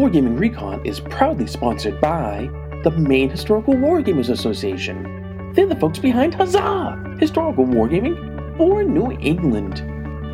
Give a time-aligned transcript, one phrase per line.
[0.00, 2.48] Wargaming Recon is proudly sponsored by
[2.84, 5.52] the Maine Historical Wargamers Association.
[5.54, 7.18] They're the folks behind Huzzah!
[7.20, 9.84] Historical Wargaming for New England.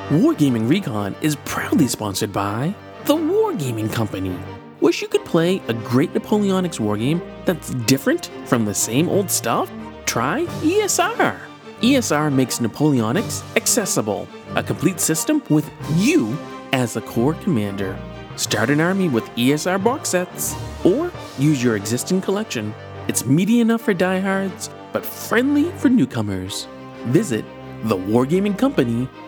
[0.09, 2.75] Wargaming Recon is proudly sponsored by
[3.05, 4.37] the Wargaming Company.
[4.81, 9.71] Wish you could play a great Napoleonics wargame that's different from the same old stuff?
[10.05, 11.39] Try ESR.
[11.79, 16.37] ESR makes Napoleonics accessible, a complete system with you
[16.73, 17.97] as the core commander.
[18.35, 22.73] Start an army with ESR box sets, or use your existing collection.
[23.07, 26.67] It's meaty enough for diehards, but friendly for newcomers.
[27.05, 27.45] Visit
[27.83, 29.22] thewargamingcompany.com.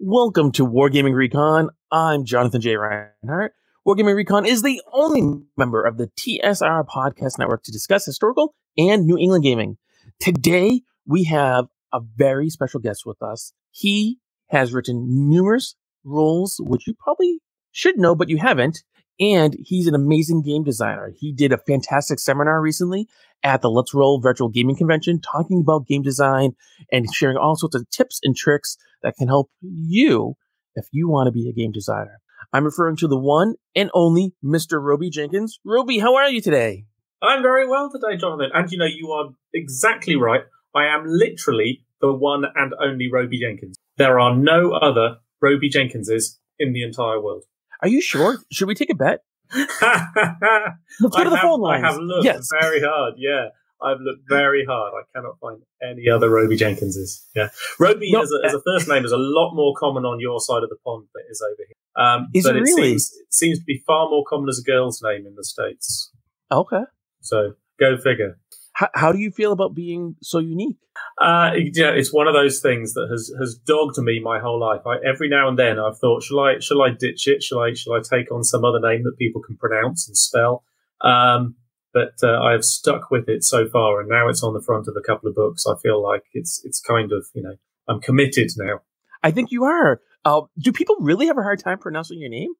[0.00, 1.70] Welcome to Wargaming Recon.
[1.92, 2.74] I'm Jonathan J.
[2.74, 3.54] Reinhardt.
[3.86, 9.06] Wargaming Recon is the only member of the TSR Podcast Network to discuss historical and
[9.06, 9.78] New England gaming.
[10.18, 13.52] Today, we have a very special guest with us.
[13.70, 14.18] He
[14.50, 17.40] has written numerous roles, which you probably
[17.72, 18.82] should know, but you haven't.
[19.18, 21.12] And he's an amazing game designer.
[21.18, 23.06] He did a fantastic seminar recently
[23.42, 26.52] at the Let's Roll Virtual Gaming Convention talking about game design
[26.90, 30.36] and sharing all sorts of tips and tricks that can help you
[30.74, 32.20] if you want to be a game designer.
[32.52, 34.82] I'm referring to the one and only Mr.
[34.82, 35.60] Robey Jenkins.
[35.64, 36.86] Robey, how are you today?
[37.22, 38.50] I'm very well today, Jonathan.
[38.54, 40.42] And you know, you are exactly right.
[40.74, 43.76] I am literally the one and only Robey Jenkins.
[44.00, 47.44] There are no other Robey Jenkinses in the entire world.
[47.82, 48.38] Are you sure?
[48.50, 49.20] Should we take a bet?
[49.54, 51.84] Let's go I to the have, phone lines.
[51.84, 52.48] I have looked Yes.
[52.62, 53.14] very hard.
[53.18, 53.48] Yeah,
[53.82, 54.94] I've looked very hard.
[54.96, 57.26] I cannot find any other Robey Jenkinses.
[57.36, 60.18] Yeah, Robey No, as, a, as a first name is a lot more common on
[60.18, 62.02] your side of the pond than it is over here.
[62.02, 62.92] Um, Is but it really?
[62.92, 66.10] Seems, it seems to be far more common as a girl's name in the states.
[66.50, 66.84] Okay.
[67.20, 68.38] So go figure.
[68.80, 70.78] How, how do you feel about being so unique?
[71.20, 74.80] Uh, know, it's one of those things that has, has dogged me my whole life.
[74.86, 77.42] I, every now and then, I've thought, shall I shall I ditch it?
[77.42, 80.64] Shall I shall I take on some other name that people can pronounce and spell?
[81.02, 81.56] Um,
[81.92, 84.88] but uh, I have stuck with it so far, and now it's on the front
[84.88, 85.66] of a couple of books.
[85.66, 88.80] I feel like it's it's kind of you know I'm committed now.
[89.22, 90.00] I think you are.
[90.24, 92.54] Uh, do people really have a hard time pronouncing your name?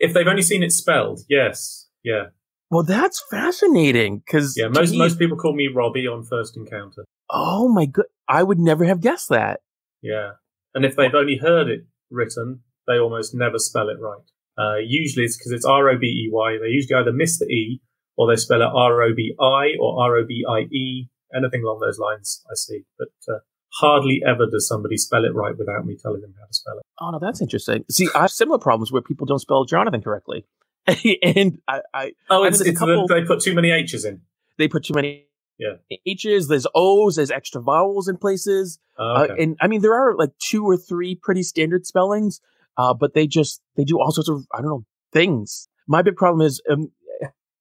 [0.00, 2.26] If they've only seen it spelled, yes, yeah,
[2.70, 4.68] Well, that's fascinating because yeah.
[4.68, 7.04] Most most people call me Robbie on first encounter.
[7.30, 8.06] Oh my good!
[8.28, 9.60] I would never have guessed that.
[10.02, 10.32] Yeah.
[10.74, 14.20] And if they've only heard it written, they almost never spell it right.
[14.58, 16.58] Uh, usually it's because it's R O B E Y.
[16.60, 17.80] They usually either miss the E
[18.16, 21.62] or they spell it R O B I or R O B I E, anything
[21.62, 22.84] along those lines, I see.
[22.98, 23.38] But uh,
[23.74, 26.84] hardly ever does somebody spell it right without me telling them how to spell it.
[27.00, 27.84] Oh no, that's interesting.
[27.90, 30.46] See, I have similar problems where people don't spell Jonathan correctly,
[31.22, 33.54] and I, I Oh, I it's, mean, there's a it's couple- the, they put too
[33.54, 34.20] many H's in.
[34.58, 35.26] they put too many
[35.58, 35.74] Yeah.
[36.06, 36.48] H's.
[36.48, 37.16] There's O's.
[37.16, 38.78] There's extra vowels in places.
[38.98, 39.32] Oh, okay.
[39.32, 42.40] Uh, and I mean, there are like two or three pretty standard spellings,
[42.76, 45.68] uh, but they just they do all sorts of I don't know things.
[45.88, 46.90] My big problem is, um,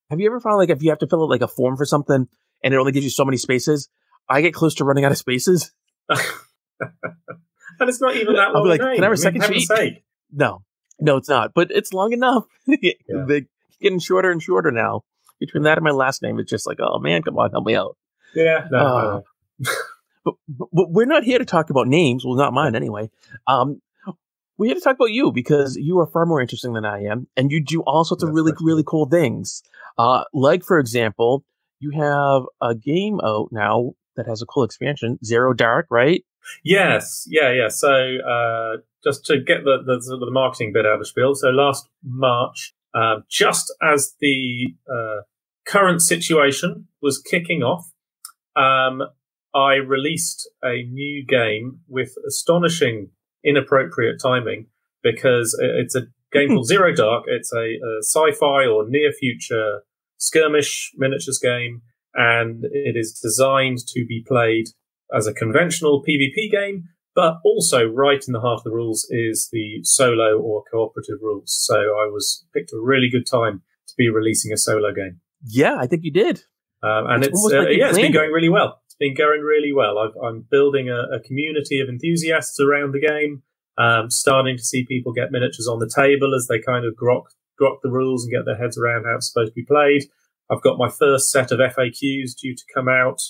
[0.09, 1.85] have you ever found like if you have to fill out like a form for
[1.85, 2.27] something
[2.63, 3.89] and it only gives you so many spaces?
[4.29, 5.71] I get close to running out of spaces.
[6.09, 6.19] and
[7.81, 8.63] it's not even that I'll long.
[8.63, 8.95] be like, name.
[8.95, 10.03] "Can I have a mean, second heaven's sheet?" sake.
[10.31, 10.63] No,
[10.99, 11.53] no, it's not.
[11.53, 12.45] But it's long enough.
[12.67, 13.41] They're
[13.81, 15.03] getting shorter and shorter now.
[15.39, 17.75] Between that and my last name, it's just like, oh man, come on, help me
[17.75, 17.97] out.
[18.33, 19.23] Yeah, no,
[19.59, 19.71] Uh,
[20.23, 22.25] but, but, we're not here to talk about names.
[22.25, 23.09] Well, not mine anyway.
[23.47, 23.81] Um,
[24.57, 27.27] we're here to talk about you because you are far more interesting than I am,
[27.35, 29.61] and you do all sorts of really, really cool things.
[29.97, 31.43] Uh, like for example,
[31.79, 36.23] you have a game out now that has a cool expansion, Zero Dark, right?
[36.63, 37.67] Yes, yeah, yeah.
[37.67, 41.35] So uh, just to get the, the the marketing bit out of the spiel.
[41.35, 45.21] So last March, uh, just as the uh,
[45.67, 47.91] current situation was kicking off,
[48.55, 49.01] um,
[49.53, 53.11] I released a new game with astonishing
[53.43, 54.67] inappropriate timing
[55.03, 57.25] because it's a game called Zero Dark.
[57.27, 59.81] It's a, a sci-fi or near future
[60.17, 61.81] skirmish miniatures game,
[62.13, 64.67] and it is designed to be played
[65.13, 69.49] as a conventional PvP game, but also right in the heart of the rules is
[69.51, 71.55] the solo or cooperative rules.
[71.65, 75.21] So I was picked a really good time to be releasing a solo game.
[75.43, 76.43] Yeah, I think you did.
[76.83, 78.81] Um, and it's, it's uh, like yeah, it's been going really well.
[78.85, 79.97] It's been going really well.
[79.97, 83.43] i am building a, a, community of enthusiasts around the game.
[83.77, 87.23] Um, starting to see people get miniatures on the table as they kind of grok
[87.59, 90.03] grok the rules and get their heads around how it's supposed to be played.
[90.49, 93.21] I've got my first set of FAQs due to come out,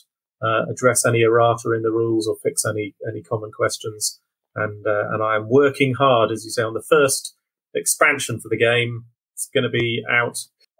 [0.41, 4.19] uh, address any errata in the rules or fix any any common questions.
[4.55, 7.35] And uh, and I am working hard, as you say, on the first
[7.73, 9.05] expansion for the game.
[9.33, 10.39] It's going to be out.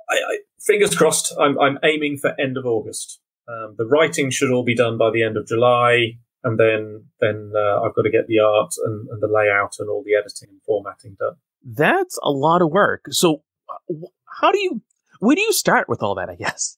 [0.09, 1.33] I, I, fingers crossed.
[1.39, 3.19] I'm, I'm aiming for end of August.
[3.47, 7.51] Um, the writing should all be done by the end of July, and then then
[7.55, 10.49] uh, I've got to get the art and, and, the layout and all the editing
[10.49, 11.35] and formatting done.
[11.63, 13.05] That's a lot of work.
[13.09, 14.07] So, uh,
[14.41, 14.81] how do you
[15.19, 16.29] where do you start with all that?
[16.29, 16.77] I guess.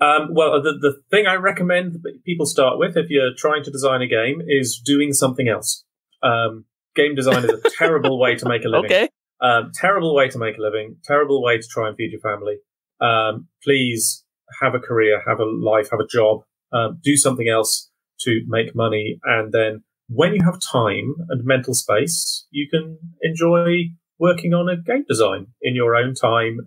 [0.00, 4.00] Um, well, the the thing I recommend people start with if you're trying to design
[4.02, 5.84] a game is doing something else.
[6.22, 6.64] Um,
[6.94, 8.90] game design is a terrible way to make a living.
[8.90, 9.08] Okay.
[9.42, 10.96] Um, terrible way to make a living.
[11.04, 12.56] Terrible way to try and feed your family.
[13.00, 14.24] Um, please
[14.60, 16.42] have a career, have a life, have a job,
[16.72, 19.18] um, do something else to make money.
[19.24, 24.76] And then when you have time and mental space, you can enjoy working on a
[24.76, 26.58] game design in your own time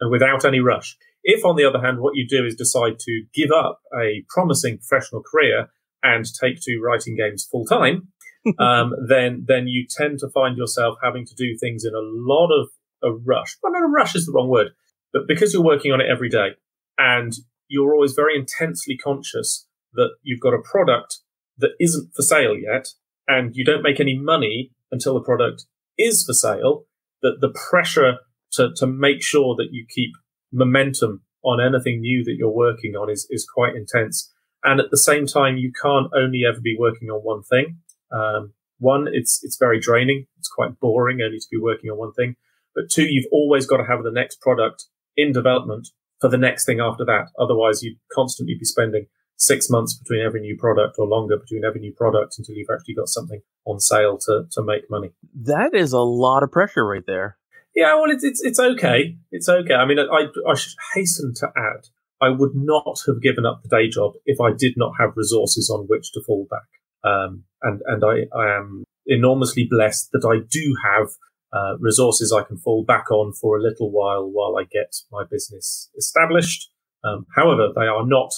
[0.00, 0.96] and without any rush.
[1.24, 4.78] If, on the other hand, what you do is decide to give up a promising
[4.78, 5.68] professional career
[6.02, 8.08] and take to writing games full time,
[8.58, 12.50] um, then then you tend to find yourself having to do things in a lot
[12.50, 12.70] of
[13.02, 13.56] a rush.
[13.62, 14.68] Well, not a rush is the wrong word,
[15.12, 16.50] but because you're working on it every day,
[16.98, 17.32] and
[17.68, 21.20] you're always very intensely conscious that you've got a product
[21.58, 22.88] that isn't for sale yet,
[23.28, 25.64] and you don't make any money until the product
[25.98, 26.86] is for sale,
[27.22, 28.18] that the pressure
[28.52, 30.10] to, to make sure that you keep
[30.52, 34.32] momentum on anything new that you're working on is, is quite intense.
[34.64, 37.78] And at the same time, you can't only ever be working on one thing.
[38.12, 40.26] Um, one, it's, it's very draining.
[40.38, 42.36] It's quite boring only to be working on one thing.
[42.74, 44.84] But two, you've always got to have the next product
[45.16, 45.88] in development
[46.20, 47.30] for the next thing after that.
[47.38, 49.06] Otherwise, you'd constantly be spending
[49.36, 52.94] six months between every new product or longer between every new product until you've actually
[52.94, 55.10] got something on sale to, to make money.
[55.34, 57.36] That is a lot of pressure right there.
[57.74, 59.16] Yeah, well, it's, it's, it's okay.
[59.30, 59.74] It's okay.
[59.74, 61.86] I mean, I, I should hasten to add,
[62.20, 65.70] I would not have given up the day job if I did not have resources
[65.70, 66.68] on which to fall back.
[67.04, 71.08] Um, and, and I, I am enormously blessed that I do have
[71.52, 75.24] uh, resources I can fall back on for a little while while I get my
[75.28, 76.70] business established.
[77.04, 78.30] Um, however, they are not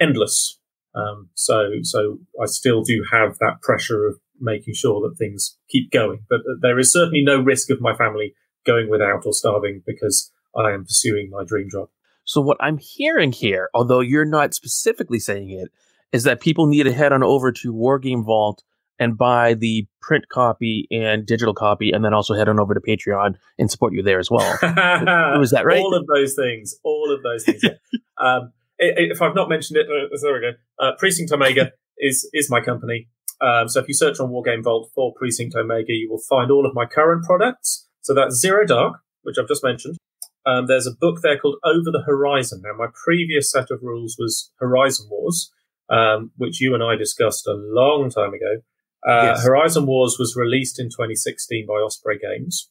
[0.00, 0.58] endless.
[0.94, 5.90] Um, so, so I still do have that pressure of making sure that things keep
[5.90, 6.24] going.
[6.28, 8.34] But there is certainly no risk of my family
[8.68, 11.88] going without or starving because I am pursuing my dream job.
[12.24, 15.70] So, what I'm hearing here, although you're not specifically saying it,
[16.12, 18.62] is that people need to head on over to Wargame Vault
[18.98, 22.80] and buy the print copy and digital copy, and then also head on over to
[22.80, 24.58] Patreon and support you there as well.
[24.62, 25.78] Was that right?
[25.78, 26.74] All of those things.
[26.82, 27.62] All of those things.
[28.20, 30.52] um, if I've not mentioned it, uh, there we go.
[30.78, 33.08] Uh, Precinct Omega is is my company.
[33.40, 36.66] Um, so if you search on Wargame Vault for Precinct Omega, you will find all
[36.66, 37.87] of my current products.
[38.08, 39.98] So that's Zero Dark, which I've just mentioned.
[40.46, 42.62] Um, there's a book there called Over the Horizon.
[42.64, 45.52] Now, my previous set of rules was Horizon Wars,
[45.90, 48.62] um, which you and I discussed a long time ago.
[49.06, 49.44] Uh, yes.
[49.44, 52.70] Horizon Wars was released in 2016 by Osprey Games,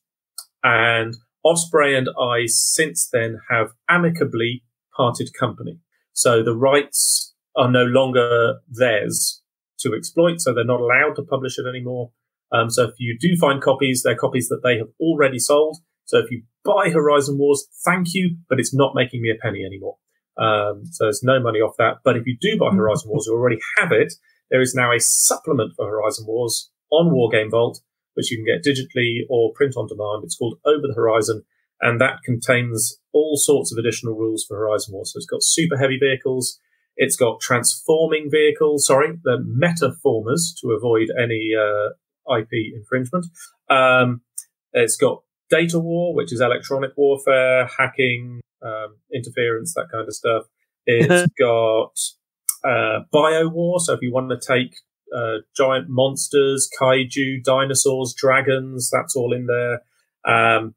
[0.64, 4.64] and Osprey and I since then have amicably
[4.96, 5.78] parted company.
[6.14, 9.44] So the rights are no longer theirs
[9.82, 12.10] to exploit, so they're not allowed to publish it anymore.
[12.52, 15.78] Um, so if you do find copies, they're copies that they have already sold.
[16.06, 19.64] So if you buy Horizon Wars, thank you, but it's not making me a penny
[19.66, 19.98] anymore.
[20.38, 21.98] Um, so there's no money off that.
[22.04, 24.14] But if you do buy Horizon Wars, you already have it,
[24.50, 27.82] there is now a supplement for Horizon Wars on Wargame Vault,
[28.14, 30.24] which you can get digitally or print on demand.
[30.24, 31.44] It's called Over the Horizon,
[31.82, 35.12] and that contains all sorts of additional rules for Horizon Wars.
[35.14, 36.60] So it's got super heavy vehicles,
[36.96, 41.90] it's got transforming vehicles, sorry, the metaformers to avoid any uh,
[42.30, 43.26] IP infringement.
[43.70, 44.22] Um,
[44.74, 50.44] it's got data war, which is electronic warfare, hacking, um, interference, that kind of stuff.
[50.90, 52.00] It's got
[52.64, 53.82] uh, bio war.
[53.82, 54.78] So if you want to take
[55.14, 59.82] uh, giant monsters, kaiju, dinosaurs, dragons, that's all in there.
[60.24, 60.76] Um,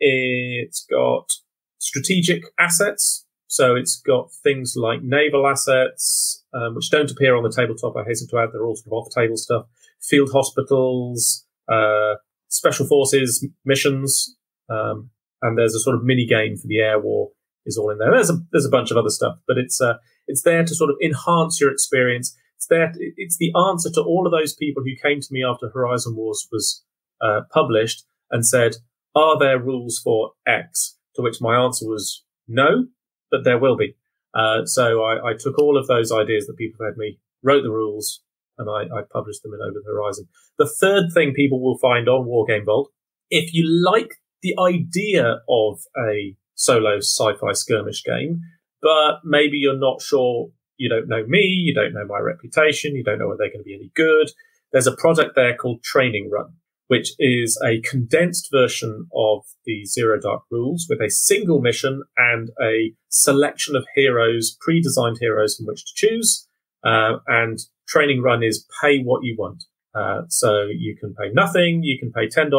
[0.00, 1.30] it's got
[1.78, 3.24] strategic assets.
[3.46, 7.96] So it's got things like naval assets, um, which don't appear on the tabletop.
[7.96, 9.66] I hasten to add, they're all sort of off-table stuff.
[10.02, 12.14] Field hospitals, uh,
[12.48, 14.36] special forces missions,
[14.68, 17.30] um, and there's a sort of mini game for the air war
[17.66, 18.10] is all in there.
[18.10, 19.94] There's a there's a bunch of other stuff, but it's uh,
[20.26, 22.36] it's there to sort of enhance your experience.
[22.56, 22.92] It's there.
[22.92, 26.16] To, it's the answer to all of those people who came to me after Horizon
[26.16, 26.84] Wars was
[27.20, 28.76] uh, published and said,
[29.14, 32.86] "Are there rules for X?" To which my answer was no,
[33.30, 33.96] but there will be.
[34.34, 37.70] Uh, so I, I, took all of those ideas that people had me, wrote the
[37.70, 38.22] rules,
[38.62, 40.28] and I, I published them in Over the Horizon.
[40.58, 42.90] The third thing people will find on Wargame Vault,
[43.30, 48.40] if you like the idea of a solo sci-fi skirmish game,
[48.80, 53.04] but maybe you're not sure, you don't know me, you don't know my reputation, you
[53.04, 54.30] don't know whether they're going to be any good.
[54.72, 56.54] There's a product there called Training Run,
[56.88, 62.50] which is a condensed version of the Zero Dark rules with a single mission and
[62.60, 66.48] a selection of heroes, pre-designed heroes from which to choose.
[66.84, 67.58] Uh, and
[67.88, 69.64] Training Run is pay what you want.
[69.94, 72.50] Uh, so you can pay nothing, you can pay $10,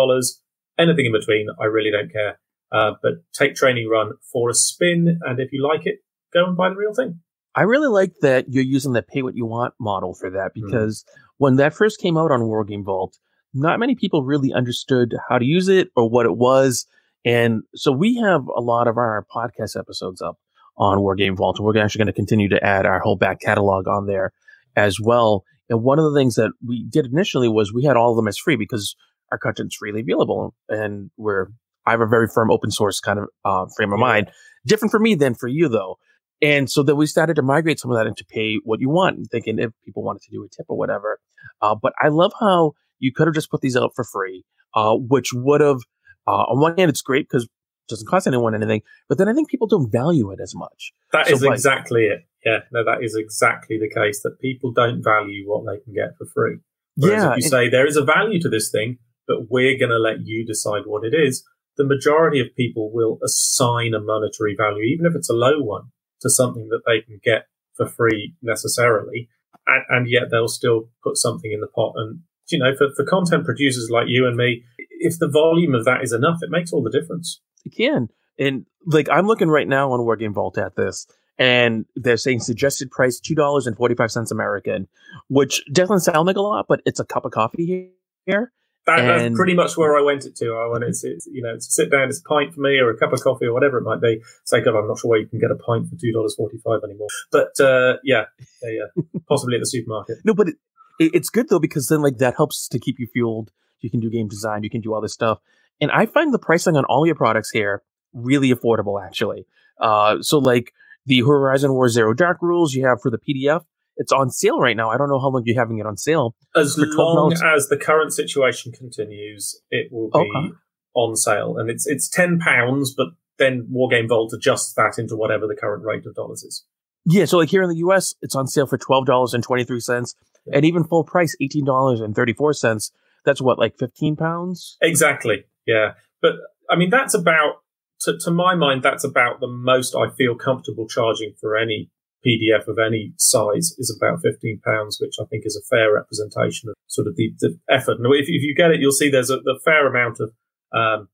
[0.78, 1.48] anything in between.
[1.60, 2.40] I really don't care.
[2.72, 6.00] Uh, but take Training Run for a spin, and if you like it,
[6.34, 7.20] go and buy the real thing.
[7.56, 10.66] I really like that you're using the pay what you want model for that hmm.
[10.66, 11.22] because mm.
[11.38, 13.18] when that first came out on Wargame Vault,
[13.54, 16.88] not many people really understood how to use it or what it was.
[17.24, 20.40] And so we have a lot of our podcast episodes up
[20.78, 21.58] on Wargame Vault.
[21.58, 24.32] And we're actually going to continue to add our whole back catalog on there
[24.76, 25.44] as well.
[25.70, 28.28] And one of the things that we did initially was we had all of them
[28.28, 28.96] as free because
[29.32, 31.48] our content's freely available and we're
[31.86, 34.32] I have a very firm open source kind of uh, frame of mind.
[34.66, 35.98] Different for me than for you, though.
[36.42, 39.30] And so then we started to migrate some of that into pay what you want,
[39.32, 41.20] thinking if people wanted to do a tip or whatever.
[41.62, 44.44] Uh, but I love how you could have just put these out for free,
[44.76, 45.80] uh, which would have,
[46.28, 47.48] uh, on one hand, it's great because
[47.88, 48.82] doesn't cost anyone anything.
[49.10, 50.94] But then I think people don't value it as much.
[51.12, 52.26] That so is like, exactly it.
[52.46, 56.18] Yeah, no, that is exactly the case that people don't value what they can get
[56.18, 56.58] for free.
[56.96, 58.98] Whereas yeah, if you it, say there is a value to this thing,
[59.28, 61.44] but we're going to let you decide what it is,
[61.78, 65.92] the majority of people will assign a monetary value, even if it's a low one,
[66.22, 69.30] to something that they can get for free necessarily.
[69.66, 71.94] And, and yet they'll still put something in the pot.
[71.96, 72.20] And,
[72.52, 74.64] you know, for, for content producers like you and me,
[75.00, 77.42] if the volume of that is enough, it makes all the difference.
[77.66, 78.10] It can.
[78.40, 82.92] And like I'm looking right now on Wargame Vault at this, and they're saying suggested
[82.92, 84.88] price two dollars and forty five cents American,
[85.30, 87.92] which doesn't sound like a lot, but it's a cup of coffee
[88.26, 88.52] here.
[88.86, 90.48] That, that's pretty much where I went it to.
[90.48, 92.98] I wanted to, you know, to sit down, it's a pint for me or a
[92.98, 94.22] cup of coffee or whatever it might be.
[94.44, 96.58] Say, God, I'm not sure where you can get a pint for two dollars forty
[96.58, 97.08] five anymore.
[97.32, 98.26] But uh, yeah,
[98.62, 100.18] yeah, yeah, possibly at the supermarket.
[100.26, 100.58] No, but it,
[101.00, 103.52] it's good though because then like that helps to keep you fueled.
[103.80, 105.40] You can do game design, you can do all this stuff,
[105.82, 109.46] and I find the pricing on all your products here really affordable actually.
[109.82, 110.72] Uh, so like
[111.06, 113.64] the Horizon War Zero Dark rules you have for the PDF
[113.98, 114.90] it's on sale right now.
[114.90, 116.36] I don't know how long you're having it on sale.
[116.56, 120.56] As long as the current situation continues, it will be okay.
[120.96, 122.94] on sale, and it's it's ten pounds.
[122.96, 126.66] But then Wargame Vault adjusts that into whatever the current rate of dollars is.
[127.06, 129.64] Yeah, so like here in the U.S., it's on sale for twelve dollars and twenty
[129.64, 130.16] three cents,
[130.52, 132.92] and even full price eighteen dollars and thirty four cents.
[133.26, 134.78] That's what like fifteen pounds.
[134.82, 135.46] Exactly.
[135.66, 136.34] Yeah, but
[136.70, 137.62] I mean that's about
[138.02, 141.90] to, to my mind that's about the most I feel comfortable charging for any
[142.26, 146.70] PDF of any size is about fifteen pounds, which I think is a fair representation
[146.70, 147.98] of sort of the, the effort.
[148.00, 150.32] And if, if you get it, you'll see there's a the fair amount of
[150.74, 151.10] um,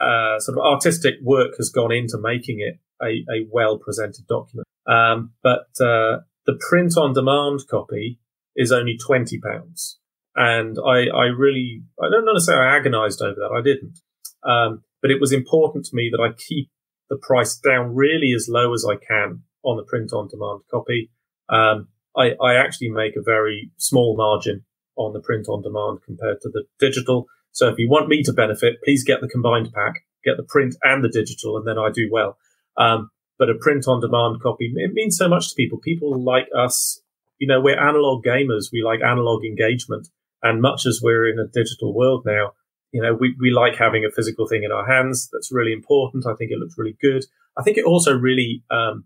[0.00, 4.66] uh, sort of artistic work has gone into making it a, a well presented document.
[4.86, 8.18] Um, but uh, the print on demand copy
[8.56, 9.99] is only twenty pounds,
[10.40, 13.52] and I, I really I don't want to say I agonised over that.
[13.54, 13.98] I didn't,
[14.42, 16.70] um, but it was important to me that I keep
[17.10, 21.10] the price down really as low as I can on the print on demand copy.
[21.50, 24.64] Um, I, I actually make a very small margin
[24.96, 27.26] on the print on demand compared to the digital.
[27.52, 30.74] So if you want me to benefit, please get the combined pack, get the print
[30.82, 32.38] and the digital, and then I do well.
[32.78, 35.78] Um, but a print on demand copy, it means so much to people.
[35.78, 37.02] People like us,
[37.38, 38.70] you know, we're analog gamers.
[38.72, 40.08] We like analog engagement.
[40.42, 42.52] And much as we're in a digital world now,
[42.92, 45.28] you know, we, we like having a physical thing in our hands.
[45.32, 46.26] That's really important.
[46.26, 47.24] I think it looks really good.
[47.56, 49.04] I think it also really um,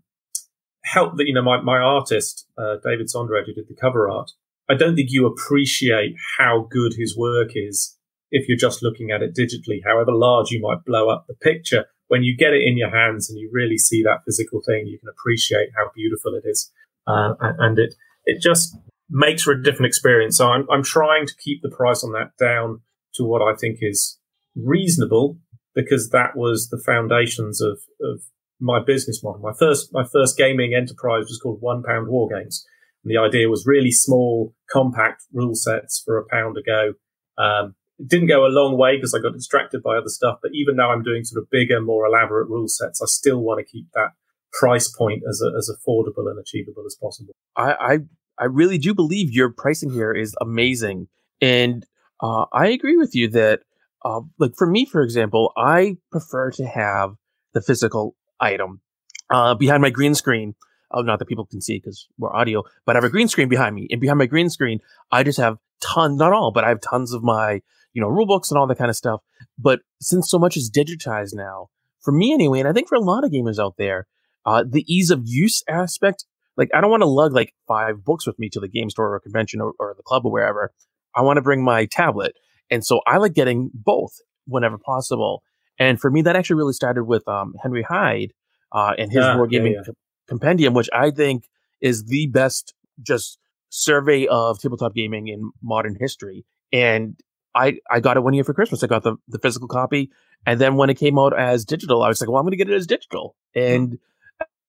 [0.83, 4.31] help that, you know, my, my artist, uh, David Sondred, who did the cover art,
[4.69, 7.97] I don't think you appreciate how good his work is
[8.31, 11.85] if you're just looking at it digitally, however large you might blow up the picture.
[12.07, 14.99] When you get it in your hands and you really see that physical thing, you
[14.99, 16.71] can appreciate how beautiful it is.
[17.07, 18.75] Uh, and it, it just
[19.09, 20.37] makes for a different experience.
[20.37, 22.81] So I'm, I'm trying to keep the price on that down
[23.15, 24.19] to what I think is
[24.55, 25.37] reasonable
[25.73, 28.21] because that was the foundations of, of
[28.59, 29.41] my business model.
[29.41, 32.65] My first my first gaming enterprise was called One Pound War Games,
[33.03, 36.93] and the idea was really small, compact rule sets for a pound a go.
[37.37, 40.39] Um, it didn't go a long way because I got distracted by other stuff.
[40.41, 43.01] But even now I'm doing sort of bigger, more elaborate rule sets.
[43.01, 44.11] I still want to keep that
[44.53, 47.33] price point as as affordable and achievable as possible.
[47.55, 47.97] I, I
[48.37, 51.07] I really do believe your pricing here is amazing,
[51.41, 51.85] and
[52.21, 53.61] uh, I agree with you that,
[54.03, 57.15] uh, like for me, for example, I prefer to have
[57.53, 58.81] the physical item
[59.29, 60.55] uh, behind my green screen.
[60.91, 63.49] Oh, not that people can see because we're audio, but I have a green screen
[63.49, 64.79] behind me, and behind my green screen,
[65.11, 67.61] I just have tons, not all, but I have tons of my
[67.93, 69.21] you know rule books and all that kind of stuff.
[69.57, 71.69] But since so much is digitized now,
[72.01, 74.07] for me anyway, and I think for a lot of gamers out there,
[74.45, 76.25] uh, the ease of use aspect
[76.57, 79.13] like I don't want to lug like five books with me to the game store
[79.13, 80.71] or convention or, or the club or wherever.
[81.15, 82.35] I want to bring my tablet.
[82.69, 84.13] And so I like getting both
[84.45, 85.43] whenever possible.
[85.79, 88.33] And for me, that actually really started with um, Henry Hyde
[88.71, 89.93] uh, and his yeah, Wargaming yeah, yeah.
[90.27, 91.47] Compendium, which I think
[91.81, 93.37] is the best just
[93.69, 96.45] survey of tabletop gaming in modern history.
[96.71, 97.19] And
[97.53, 98.83] I, I got it one year for Christmas.
[98.83, 100.11] I got the, the physical copy.
[100.45, 102.57] And then when it came out as digital, I was like, well, I'm going to
[102.57, 103.35] get it as digital.
[103.53, 103.95] And mm-hmm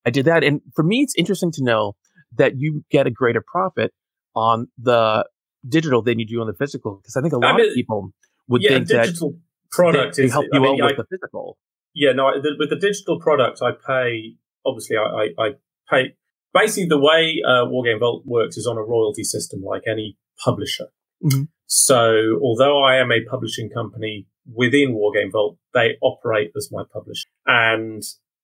[0.07, 0.45] I did that.
[0.45, 1.97] And for me, it's interesting to know
[2.37, 3.93] that you get a greater profit
[4.35, 5.27] on the
[5.69, 7.01] digital than you do on the physical.
[7.03, 8.13] Because I think a lot I mean, of people
[8.49, 9.41] would yeah, think digital that
[9.73, 11.59] product is, help you I mean, out I, with the physical.
[11.95, 15.51] Yeah, no, the, with the digital product, I pay, obviously, I, I, I
[15.91, 16.15] pay.
[16.55, 20.87] Basically, the way uh, Wargame Vault works is on a royalty system like any publisher.
[21.25, 21.45] Mm-hmm.
[21.67, 27.29] So, although I am a publishing company within Wargame Vault, they operate as my publisher.
[27.45, 28.03] And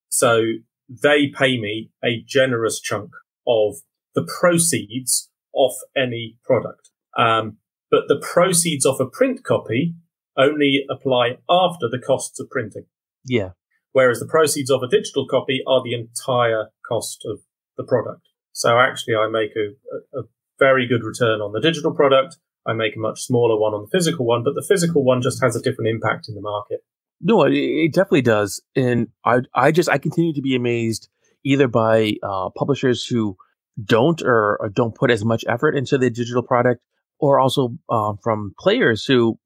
[0.08, 0.42] so
[1.02, 3.10] they pay me a generous chunk
[3.46, 3.76] of
[4.14, 6.90] the proceeds off any product.
[7.16, 7.58] Um,
[7.90, 9.94] but the proceeds of a print copy
[10.36, 12.86] only apply after the costs of printing.
[13.24, 13.50] Yeah.
[13.92, 17.40] Whereas the proceeds of a digital copy are the entire cost of
[17.76, 18.28] the product.
[18.52, 20.22] So actually, I make a, a
[20.58, 22.36] very good return on the digital product.
[22.66, 25.42] I make a much smaller one on the physical one, but the physical one just
[25.42, 26.80] has a different impact in the market.
[27.22, 31.08] No, it, it definitely does, and I I just I continue to be amazed
[31.44, 33.36] either by uh, publishers who
[33.82, 36.82] don't or, or, don't put as much effort into the digital product,
[37.18, 39.38] or also uh, from players who,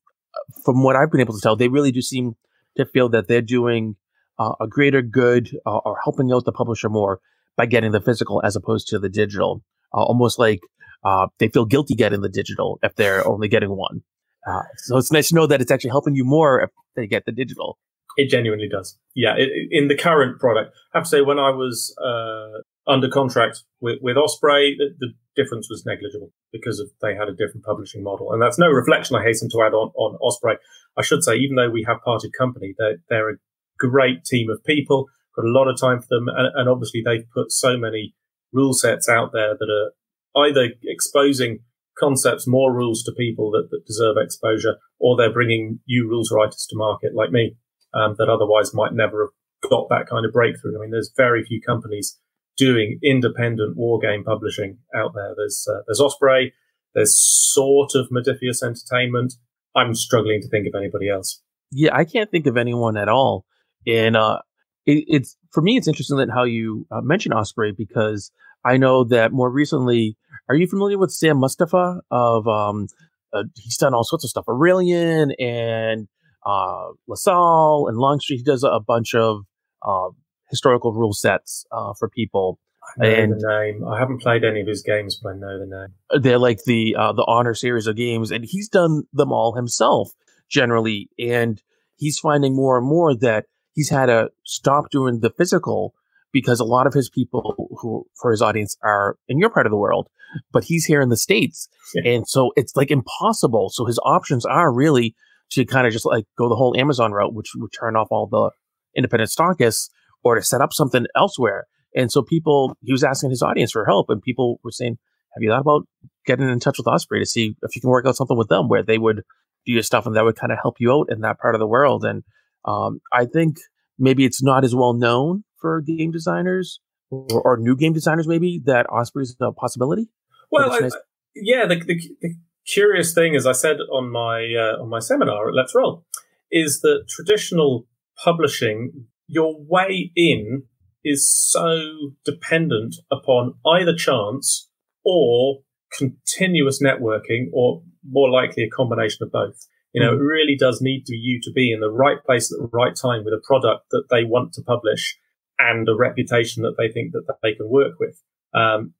[0.64, 2.34] from what I've been able to tell, they really do seem
[2.76, 3.96] to feel that they're doing
[4.38, 7.20] uh, a greater good uh, or helping out the publisher more
[7.56, 9.62] by getting the physical as opposed to the digital.
[9.94, 10.60] Uh, almost like
[11.04, 14.02] uh, they feel guilty getting the digital if they're only getting one.
[14.46, 17.26] Uh, so it's nice to know that it's actually helping you more if they get
[17.26, 17.78] the digital.
[18.16, 18.96] It genuinely does.
[19.14, 23.08] Yeah, it, in the current product, I have to say when I was uh, under
[23.08, 27.62] contract with, with Osprey, the, the, difference was negligible because of they had a different
[27.62, 29.16] publishing model, and that's no reflection.
[29.16, 30.56] I hasten to add on on Osprey.
[30.96, 33.36] I should say, even though we have parted company, they're, they're a
[33.78, 35.08] great team of people.
[35.34, 38.14] Got a lot of time for them, and, and obviously they've put so many
[38.50, 41.58] rule sets out there that are either exposing
[41.98, 46.66] concepts, more rules to people that, that deserve exposure, or they're bringing new rules writers
[46.68, 47.56] to market like me
[47.94, 50.76] um, that otherwise might never have got that kind of breakthrough.
[50.76, 52.18] I mean, there's very few companies
[52.56, 55.34] doing independent war game publishing out there.
[55.36, 56.52] There's uh, there's Osprey,
[56.94, 59.34] there's sort of Modiphius Entertainment.
[59.74, 61.42] I'm struggling to think of anybody else.
[61.70, 63.44] Yeah, I can't think of anyone at all.
[63.86, 64.38] And uh,
[64.86, 68.30] it, it's for me, it's interesting that how you uh, mention Osprey because
[68.64, 70.16] I know that more recently
[70.48, 72.86] are you familiar with Sam Mustafa of um
[73.32, 76.08] uh, he's done all sorts of stuff, Aurelian and
[76.44, 78.38] uh LaSalle and Longstreet.
[78.38, 79.42] He does a, bunch of
[79.82, 80.10] uh,
[80.48, 82.58] historical rule sets uh, for people.
[83.00, 83.84] I and the name.
[83.86, 85.94] I haven't played any of his games, but I know the name.
[86.10, 89.54] Uh, they're like the uh, the honor series of games, and he's done them all
[89.54, 90.10] himself
[90.48, 91.10] generally.
[91.18, 91.60] And
[91.96, 95.94] he's finding more and more that he's had to stop doing the physical
[96.32, 99.70] because a lot of his people who for his audience are in your part of
[99.70, 100.08] the world,
[100.52, 101.68] but he's here in the States.
[101.94, 102.12] Yeah.
[102.12, 103.70] And so it's like impossible.
[103.70, 105.14] So his options are really
[105.50, 108.26] to kind of just like go the whole Amazon route, which would turn off all
[108.26, 108.50] the
[108.96, 109.88] independent stockists
[110.24, 111.66] or to set up something elsewhere.
[111.94, 114.98] And so people, he was asking his audience for help and people were saying,
[115.34, 115.86] have you thought about
[116.26, 118.68] getting in touch with Osprey to see if you can work out something with them
[118.68, 119.22] where they would
[119.64, 121.58] do your stuff and that would kind of help you out in that part of
[121.58, 122.04] the world?
[122.04, 122.24] And
[122.64, 123.58] um, I think
[123.98, 128.60] maybe it's not as well known for game designers or, or new game designers, maybe
[128.64, 130.08] that Osprey is a possibility.
[130.50, 130.96] Well, I, nice.
[131.34, 131.66] yeah.
[131.66, 132.34] The, the, the,
[132.66, 136.04] curious thing, as I said on my uh, on my seminar at Let's Roll,
[136.50, 137.86] is that traditional
[138.22, 140.64] publishing, your way in
[141.04, 141.80] is so
[142.24, 144.68] dependent upon either chance
[145.04, 145.60] or
[145.96, 149.66] continuous networking, or more likely a combination of both.
[149.92, 150.18] You know, mm.
[150.18, 152.94] it really does need to you to be in the right place at the right
[152.94, 155.16] time with a product that they want to publish
[155.58, 158.22] and a reputation that they think that they can work with.
[158.54, 158.94] Um,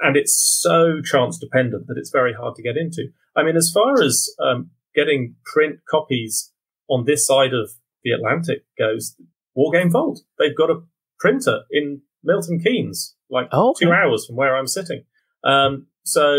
[0.00, 3.08] and it's so chance dependent that it's very hard to get into.
[3.36, 6.52] I mean, as far as um, getting print copies
[6.88, 9.16] on this side of the Atlantic goes
[9.56, 10.20] Wargame Vault.
[10.38, 10.82] They've got a
[11.18, 13.86] printer in Milton Keynes, like oh, okay.
[13.86, 15.04] two hours from where I'm sitting.
[15.44, 16.36] Um, so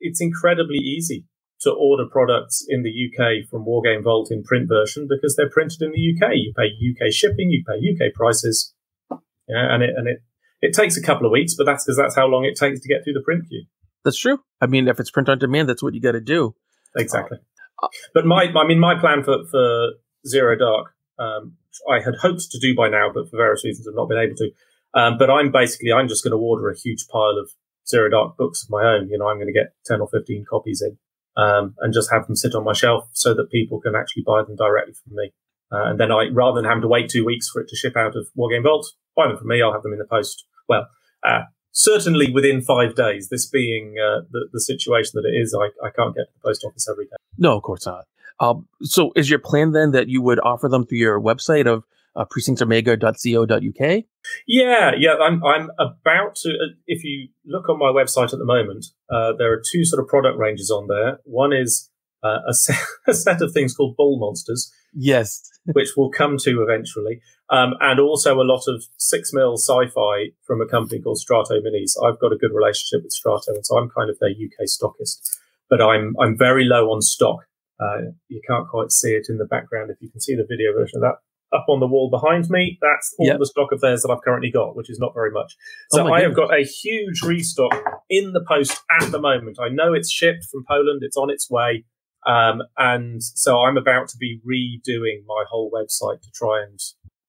[0.00, 1.24] it's incredibly easy
[1.60, 5.82] to order products in the UK from Wargame Vault in print version because they're printed
[5.82, 6.32] in the UK.
[6.34, 8.74] You pay UK shipping, you pay UK prices,
[9.10, 10.22] yeah, and it and it
[10.60, 12.88] it takes a couple of weeks, but that's because that's how long it takes to
[12.88, 13.64] get through the print queue.
[14.04, 14.38] That's true.
[14.60, 16.54] I mean, if it's print on demand, that's what you got to do.
[16.96, 17.38] Exactly.
[17.82, 19.92] Uh, but my, I mean, my plan for for
[20.26, 21.56] Zero Dark, um,
[21.90, 24.36] I had hoped to do by now, but for various reasons, I've not been able
[24.36, 24.50] to.
[24.94, 27.50] Um, but I'm basically, I'm just going to order a huge pile of
[27.86, 29.08] Zero Dark books of my own.
[29.10, 30.96] You know, I'm going to get 10 or 15 copies in
[31.36, 34.42] um, and just have them sit on my shelf so that people can actually buy
[34.42, 35.32] them directly from me.
[35.72, 37.96] Uh, and then I, rather than having to wait two weeks for it to ship
[37.96, 39.60] out of Wargame Vault, buy them from me.
[39.60, 40.44] I'll have them in the post.
[40.68, 40.88] Well,
[41.26, 43.28] uh, certainly within five days.
[43.28, 46.48] This being uh, the, the situation that it is, I, I can't get to the
[46.48, 47.16] post office every day.
[47.38, 48.06] No, of course not.
[48.40, 51.84] Um, so is your plan then that you would offer them through your website of
[52.16, 54.04] uh, precinctomega.co.uk?
[54.46, 55.14] Yeah, yeah.
[55.14, 56.50] I'm, I'm about to.
[56.50, 60.02] Uh, if you look on my website at the moment, uh, there are two sort
[60.02, 61.18] of product ranges on there.
[61.24, 61.90] One is
[62.22, 64.72] uh, a, set, a set of things called Ball Monsters.
[64.94, 65.42] Yes.
[65.72, 67.20] which we'll come to eventually.
[67.50, 71.94] Um, and also a lot of six mil sci-fi from a company called Strato Minis.
[72.02, 75.20] I've got a good relationship with Strato, and so I'm kind of their UK stockist.
[75.68, 77.46] But I'm I'm very low on stock.
[77.78, 80.72] Uh, you can't quite see it in the background if you can see the video
[80.72, 81.16] version of that
[81.56, 82.78] up on the wall behind me.
[82.80, 83.38] That's all yep.
[83.38, 85.56] the stock of theirs that I've currently got, which is not very much.
[85.92, 87.74] Oh so oh I have got a huge restock
[88.10, 89.58] in the post at the moment.
[89.60, 91.00] I know it's shipped from Poland.
[91.02, 91.84] It's on its way.
[92.26, 96.78] Um, and so I'm about to be redoing my whole website to try and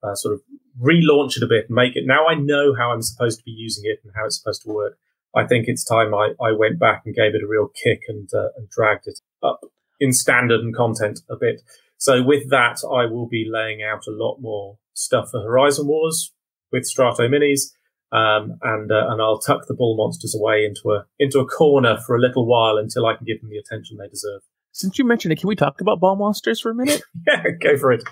[0.04, 0.42] uh, sort of
[0.82, 2.04] relaunch it a bit and make it.
[2.06, 4.70] Now I know how I'm supposed to be using it and how it's supposed to
[4.70, 4.98] work.
[5.36, 8.28] I think it's time I, I went back and gave it a real kick and,
[8.34, 9.62] uh, and dragged it up
[10.00, 11.62] in standard and content a bit.
[11.98, 16.34] So with that, I will be laying out a lot more stuff for Horizon Wars
[16.72, 17.72] with Strato Minis.
[18.10, 21.98] Um, and uh, and I'll tuck the ball monsters away into a into a corner
[22.06, 24.42] for a little while until I can give them the attention they deserve.
[24.72, 27.02] Since you mentioned it, can we talk about ball monsters for a minute?
[27.28, 28.04] yeah, go for it.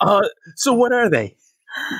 [0.00, 1.34] Uh, so what are they?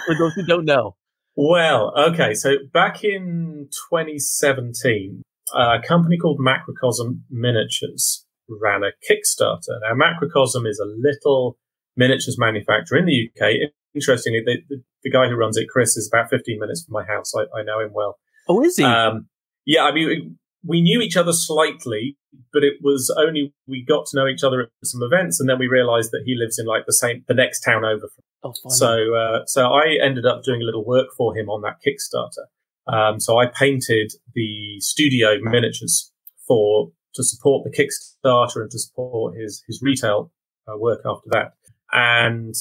[0.07, 0.95] For those who don't know.
[1.37, 2.35] Well, okay.
[2.35, 5.23] So back in 2017,
[5.55, 9.81] a company called Macrocosm Miniatures ran a Kickstarter.
[9.83, 11.59] Now, Macrocosm is a little
[11.97, 13.71] miniatures manufacturer in the UK.
[13.95, 17.05] Interestingly, the, the, the, guy who runs it, Chris, is about 15 minutes from my
[17.05, 17.33] house.
[17.37, 18.19] I, I know him well.
[18.49, 18.85] Oh, is he?
[18.85, 19.29] Um,
[19.65, 22.17] yeah, I mean, we knew each other slightly,
[22.53, 25.59] but it was only we got to know each other at some events, and then
[25.59, 28.09] we realised that he lives in like the same, the next town over.
[28.43, 31.77] Oh, so, uh, so I ended up doing a little work for him on that
[31.87, 32.47] Kickstarter.
[32.87, 36.13] Um, so I painted the studio miniatures
[36.47, 40.33] for to support the Kickstarter and to support his his retail
[40.68, 41.55] uh, work after that.
[41.92, 42.55] And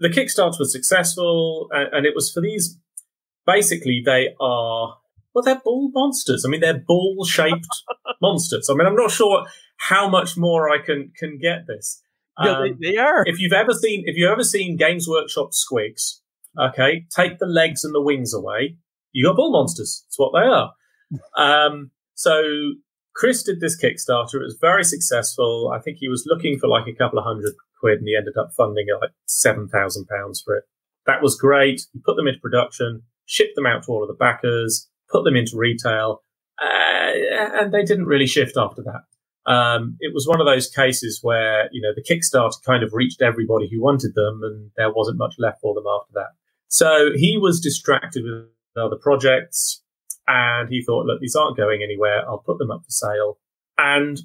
[0.00, 2.78] the Kickstarter was successful, and, and, it was for these.
[3.46, 4.96] Basically, they are
[5.34, 6.44] well, they're ball monsters.
[6.46, 7.66] I mean, they're bull shaped
[8.22, 8.68] monsters.
[8.70, 12.02] I mean, I'm not sure how much more I can can get this.
[12.36, 13.22] Um, no, they, they, are.
[13.26, 16.20] If you've ever seen, if you've ever seen Games Workshop squigs,
[16.58, 18.76] okay, take the legs and the wings away.
[19.12, 20.04] You got ball monsters.
[20.06, 20.72] That's what they are.
[21.36, 22.42] Um, so
[23.14, 24.34] Chris did this Kickstarter.
[24.34, 25.72] It was very successful.
[25.72, 28.36] I think he was looking for like a couple of hundred quid and he ended
[28.36, 30.64] up funding like seven thousand pounds for it.
[31.06, 31.82] That was great.
[31.92, 35.36] He put them into production, shipped them out to all of the backers, put them
[35.36, 36.22] into retail,
[36.60, 37.12] uh,
[37.60, 39.02] and they didn't really shift after that.
[39.50, 43.22] Um, it was one of those cases where you know the Kickstarter kind of reached
[43.22, 46.30] everybody who wanted them, and there wasn't much left for them after that.
[46.68, 49.83] So he was distracted with other projects
[50.26, 52.26] and he thought, look, these aren't going anywhere.
[52.26, 53.38] I'll put them up for sale.
[53.76, 54.18] And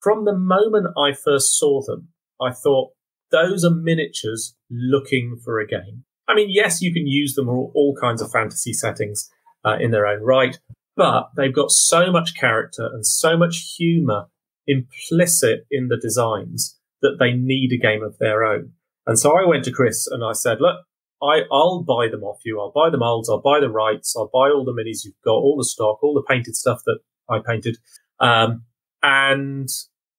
[0.00, 2.08] from the moment I first saw them,
[2.40, 2.92] I thought,
[3.30, 6.04] those are miniatures looking for a game.
[6.28, 9.30] I mean, yes, you can use them for all kinds of fantasy settings
[9.64, 10.58] uh, in their own right,
[10.96, 14.26] but they've got so much character and so much humor
[14.66, 18.72] implicit in the designs that they need a game of their own.
[19.06, 20.76] And so I went to Chris and I said, look,
[21.22, 22.60] I, I'll buy them off you.
[22.60, 23.30] I'll buy the molds.
[23.30, 24.14] I'll buy the rights.
[24.16, 26.98] I'll buy all the minis you've got, all the stock, all the painted stuff that
[27.30, 27.78] I painted.
[28.18, 28.64] Um,
[29.02, 29.68] and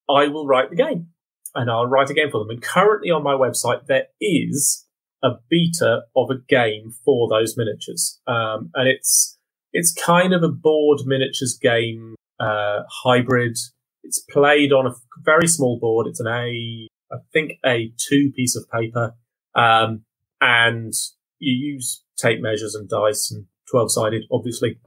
[0.10, 1.08] I will write the game
[1.56, 2.50] and I'll write a game for them.
[2.50, 4.86] And currently on my website, there is
[5.24, 8.20] a beta of a game for those miniatures.
[8.28, 9.38] Um, and it's,
[9.72, 13.58] it's kind of a board miniatures game, uh, hybrid.
[14.04, 16.08] It's played on a very small board.
[16.08, 19.16] It's an A, I think a two piece of paper.
[19.56, 20.04] Um,
[20.44, 20.94] and
[21.40, 24.78] you use tape measures and dice and 12 sided, obviously.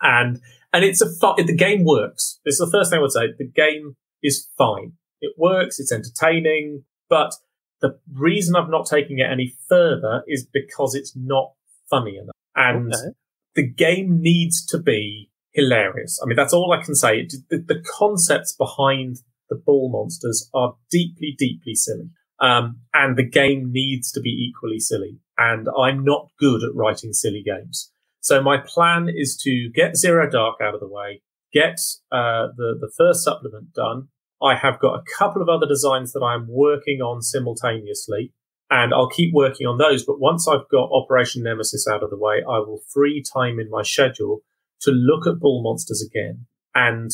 [0.00, 0.40] And,
[0.72, 2.38] and it's a fun, the game works.
[2.44, 3.26] This is the first thing I would say.
[3.36, 4.92] The game is fine.
[5.20, 7.32] It works, it's entertaining, but
[7.80, 11.52] the reason I'm not taking it any further is because it's not
[11.90, 12.36] funny enough.
[12.54, 13.14] And okay.
[13.56, 16.20] the game needs to be hilarious.
[16.22, 17.26] I mean, that's all I can say.
[17.50, 19.16] The, the concepts behind
[19.48, 22.10] the ball monsters are deeply, deeply silly.
[22.40, 25.18] Um, and the game needs to be equally silly.
[25.36, 27.92] And I'm not good at writing silly games.
[28.20, 31.22] So my plan is to get Zero Dark out of the way,
[31.52, 31.78] get
[32.12, 34.08] uh, the the first supplement done.
[34.42, 38.32] I have got a couple of other designs that I'm working on simultaneously,
[38.70, 40.04] and I'll keep working on those.
[40.04, 43.70] But once I've got Operation Nemesis out of the way, I will free time in
[43.70, 44.40] my schedule
[44.82, 47.10] to look at Ball Monsters again and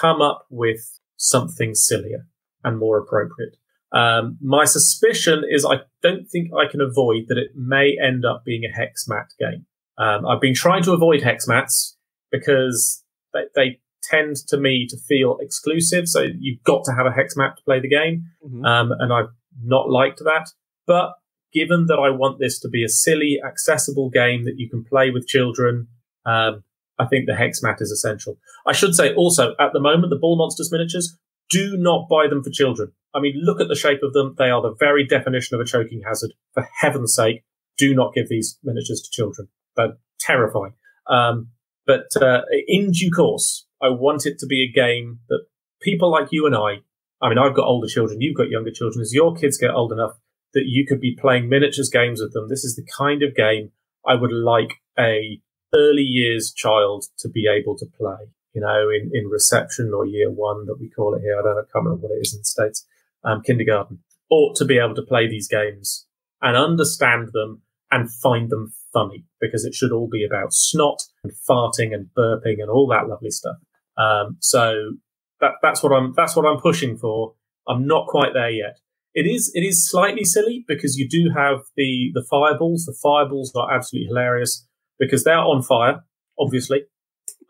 [0.00, 2.26] come up with something sillier
[2.64, 3.56] and more appropriate.
[3.92, 8.44] Um, my suspicion is I don't think I can avoid that it may end up
[8.44, 9.66] being a hex mat game.
[9.98, 11.96] Um, I've been trying to avoid hex mats
[12.30, 16.08] because they, they, tend to me to feel exclusive.
[16.08, 18.24] So you've got to have a hex mat to play the game.
[18.44, 18.64] Mm-hmm.
[18.64, 19.28] Um, and I've
[19.62, 20.48] not liked that.
[20.86, 21.12] But
[21.52, 25.10] given that I want this to be a silly, accessible game that you can play
[25.10, 25.88] with children,
[26.24, 26.64] um,
[26.98, 28.38] I think the hex mat is essential.
[28.66, 31.16] I should say also, at the moment, the Ball Monsters miniatures,
[31.50, 32.92] do not buy them for children.
[33.14, 34.34] I mean, look at the shape of them.
[34.38, 36.32] They are the very definition of a choking hazard.
[36.54, 37.44] For heaven's sake,
[37.76, 39.48] do not give these miniatures to children.
[39.76, 40.74] They're terrifying.
[41.08, 41.48] Um,
[41.86, 45.46] but uh, in due course, I want it to be a game that
[45.80, 46.82] people like you and I,
[47.22, 49.02] I mean, I've got older children, you've got younger children.
[49.02, 50.12] As your kids get old enough
[50.54, 53.72] that you could be playing miniatures games with them, this is the kind of game
[54.06, 55.40] I would like a
[55.74, 58.30] early years child to be able to play.
[58.54, 61.38] You know, in, in reception or year one that we call it here.
[61.38, 62.86] I don't know, I can't remember what it is in the States.
[63.22, 63.98] Um, kindergarten
[64.30, 66.06] ought to be able to play these games
[66.40, 71.32] and understand them and find them funny because it should all be about snot and
[71.48, 73.56] farting and burping and all that lovely stuff.
[73.98, 74.92] Um, so
[75.40, 77.34] that, that's what I'm, that's what I'm pushing for.
[77.68, 78.78] I'm not quite there yet.
[79.12, 82.84] It is, it is slightly silly because you do have the, the fireballs.
[82.84, 84.66] The fireballs are absolutely hilarious
[84.98, 86.04] because they're on fire,
[86.38, 86.84] obviously,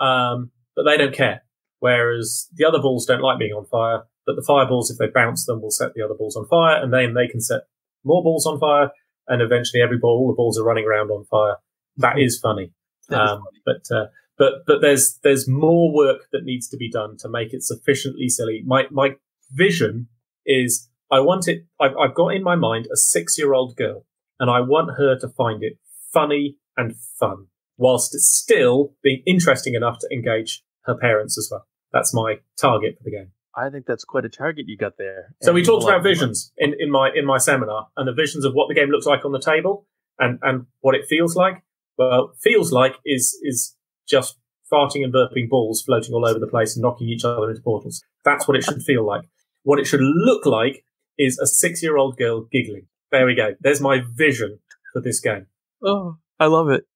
[0.00, 1.42] um, but they don't care.
[1.80, 5.44] Whereas the other balls don't like being on fire, but the fireballs, if they bounce
[5.44, 7.62] them, will set the other balls on fire, and then they can set
[8.04, 8.90] more balls on fire,
[9.26, 11.56] and eventually every ball, all the balls are running around on fire.
[11.96, 12.72] That is funny.
[13.08, 13.60] That um, is funny.
[13.66, 14.06] But uh,
[14.38, 18.28] but but there's there's more work that needs to be done to make it sufficiently
[18.28, 18.62] silly.
[18.64, 19.16] My my
[19.50, 20.06] vision
[20.46, 21.64] is I want it.
[21.80, 24.06] I've, I've got in my mind a six year old girl,
[24.38, 25.78] and I want her to find it
[26.12, 27.46] funny and fun,
[27.78, 31.66] whilst it's still being interesting enough to engage her parents as well.
[31.92, 33.32] That's my target for the game.
[33.56, 35.34] I think that's quite a target you got there.
[35.42, 38.52] So we talked about visions in, in my in my seminar and the visions of
[38.52, 39.86] what the game looks like on the table
[40.18, 41.62] and, and what it feels like.
[41.98, 43.76] Well, feels like is is
[44.08, 44.36] just
[44.72, 48.02] farting and burping balls floating all over the place and knocking each other into portals.
[48.24, 49.22] That's what it should feel like.
[49.64, 50.84] What it should look like
[51.18, 52.86] is a six year old girl giggling.
[53.10, 53.54] There we go.
[53.60, 54.60] There's my vision
[54.92, 55.46] for this game.
[55.84, 56.86] Oh, I love it.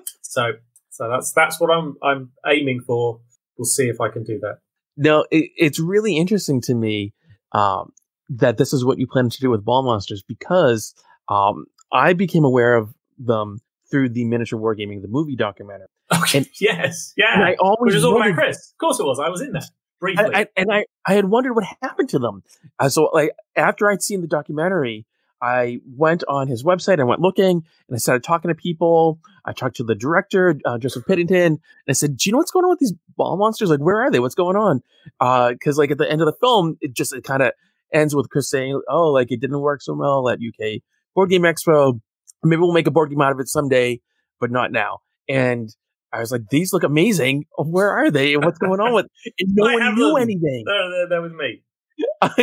[0.22, 0.52] so
[0.90, 3.20] so that's that's what I'm I'm aiming for.
[3.56, 4.58] We'll see if I can do that.
[4.96, 7.12] No, it, it's really interesting to me
[7.52, 7.92] um,
[8.28, 10.94] that this is what you plan to do with Ball Monsters because
[11.28, 15.88] um, I became aware of them through the miniature wargaming, the movie documentary.
[16.12, 16.38] Okay.
[16.38, 17.34] And, yes, yeah.
[17.34, 18.72] And I always which is all about Chris.
[18.72, 19.20] Of course, it was.
[19.20, 19.64] I was in that
[20.00, 22.42] briefly, I, I, and I I had wondered what happened to them.
[22.78, 25.06] Uh, so, like after I'd seen the documentary,
[25.44, 27.00] I went on his website.
[27.00, 29.18] I went looking and I started talking to people.
[29.44, 32.50] I talked to the director, uh, Joseph Piddington, and I said, "Do you know what's
[32.50, 33.68] going on with these ball monsters?
[33.68, 34.20] Like, where are they?
[34.20, 34.82] What's going on?"
[35.20, 37.52] Because uh, like at the end of the film, it just it kind of
[37.92, 40.80] ends with Chris saying, "Oh, like it didn't work so well at UK
[41.14, 42.00] Board Game Expo.
[42.42, 44.00] Maybe we'll make a board game out of it someday,
[44.40, 45.68] but not now." And
[46.10, 47.44] I was like, "These look amazing.
[47.58, 48.32] Where are they?
[48.32, 49.06] And what's going on with?"
[49.38, 50.22] And no one knew them.
[50.22, 50.64] anything.
[50.64, 51.62] That, that was me.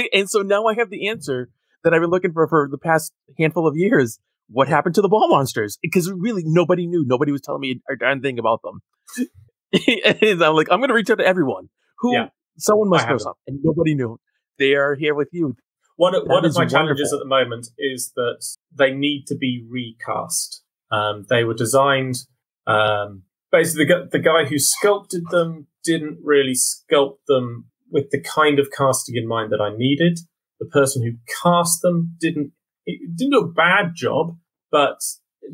[0.13, 1.49] and so now I have the answer
[1.83, 4.19] that I've been looking for for the past handful of years.
[4.49, 5.77] What happened to the ball monsters?
[5.81, 7.05] Because really nobody knew.
[7.05, 8.81] Nobody was telling me a darn thing about them.
[10.21, 13.17] and I'm like, I'm going to reach out to everyone who yeah, someone must know
[13.17, 14.19] something, and nobody knew.
[14.59, 15.55] They are here with you.
[15.95, 16.79] One of, one of my wonderful.
[16.79, 18.43] challenges at the moment is that
[18.75, 20.63] they need to be recast.
[20.91, 22.15] Um, they were designed.
[22.67, 28.59] Um, basically, the, the guy who sculpted them didn't really sculpt them with the kind
[28.59, 30.19] of casting in mind that I needed
[30.61, 32.53] the person who cast them didn't
[32.85, 34.37] didn't do a bad job,
[34.71, 34.99] but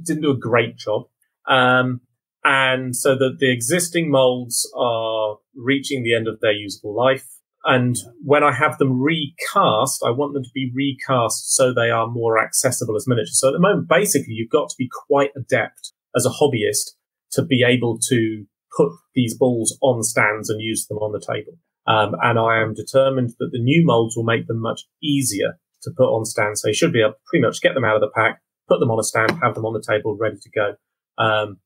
[0.04, 1.04] didn't do a great job.
[1.50, 2.02] Um,
[2.43, 7.26] and so that the existing molds are reaching the end of their usable life.
[7.63, 12.08] And when I have them recast, I want them to be recast so they are
[12.08, 13.39] more accessible as miniatures.
[13.39, 16.91] So at the moment, basically, you've got to be quite adept as a hobbyist
[17.32, 21.58] to be able to put these balls on stands and use them on the table.
[21.88, 25.91] Um, and I am determined that the new molds will make them much easier to
[25.95, 26.62] put on stands.
[26.62, 28.80] So you should be able to pretty much get them out of the pack, put
[28.80, 30.76] them on a stand, have them on the table ready to go.
[31.17, 31.60] Um,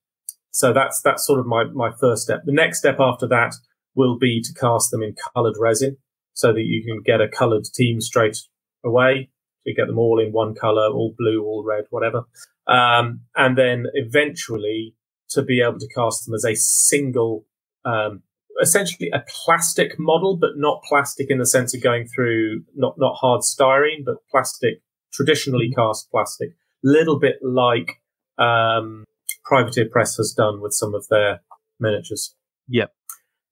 [0.52, 2.42] so that's that's sort of my my first step.
[2.46, 3.56] The next step after that
[3.96, 5.98] will be to cast them in coloured resin,
[6.34, 8.38] so that you can get a coloured team straight
[8.84, 9.30] away.
[9.64, 12.24] You get them all in one colour, all blue, all red, whatever.
[12.68, 14.96] Um, and then eventually
[15.30, 17.46] to be able to cast them as a single,
[17.86, 18.24] um,
[18.62, 23.16] essentially a plastic model, but not plastic in the sense of going through not not
[23.16, 25.82] hard styrene, but plastic, traditionally mm-hmm.
[25.82, 26.50] cast plastic,
[26.84, 28.02] little bit like
[28.38, 29.06] um,
[29.44, 31.42] Privateer Press has done with some of their
[31.80, 32.36] miniatures.
[32.68, 32.94] Yep.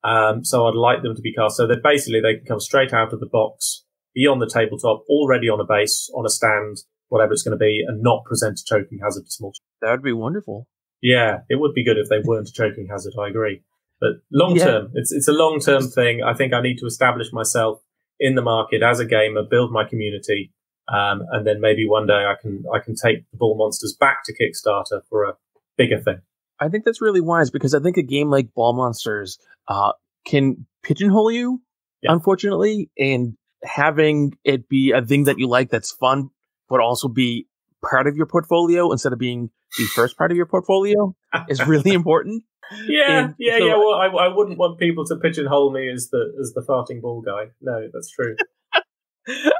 [0.03, 2.93] Um, so I'd like them to be cast so that basically they can come straight
[2.93, 3.83] out of the box,
[4.15, 6.77] be on the tabletop, already on a base, on a stand,
[7.09, 9.53] whatever it's going to be, and not present a choking hazard to small.
[9.81, 10.67] That would be wonderful.
[11.01, 13.13] Yeah, it would be good if they weren't a choking hazard.
[13.19, 13.63] I agree.
[13.99, 15.01] But long term, yeah.
[15.01, 16.21] it's it's a long term thing.
[16.23, 17.81] I think I need to establish myself
[18.19, 20.53] in the market as a gamer, build my community,
[20.87, 24.23] um, and then maybe one day I can I can take the Ball Monsters back
[24.25, 25.33] to Kickstarter for a
[25.77, 26.21] bigger thing.
[26.59, 29.93] I think that's really wise because I think a game like Ball Monsters uh,
[30.25, 31.61] can pigeonhole you,
[32.01, 32.11] yeah.
[32.11, 36.29] unfortunately, and having it be a thing that you like that's fun,
[36.69, 37.47] but also be
[37.87, 41.15] part of your portfolio instead of being the first part of your portfolio
[41.49, 42.43] is really important.
[42.87, 43.77] Yeah, and yeah, so, yeah.
[43.77, 47.21] Well, I, I wouldn't want people to pigeonhole me as the as the farting ball
[47.21, 47.51] guy.
[47.61, 48.35] No, that's true.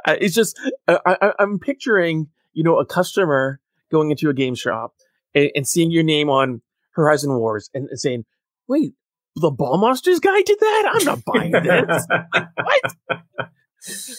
[0.04, 3.60] Uh, it's just uh, I, I'm picturing you know a customer
[3.92, 4.94] going into a game shop
[5.32, 6.60] and, and seeing your name on
[6.94, 8.24] Horizon Wars and, and saying,
[8.66, 8.94] "Wait,
[9.36, 10.92] the Ball Monsters guy did that?
[10.94, 12.06] I'm not buying this.
[12.10, 12.48] like,
[13.36, 13.50] what?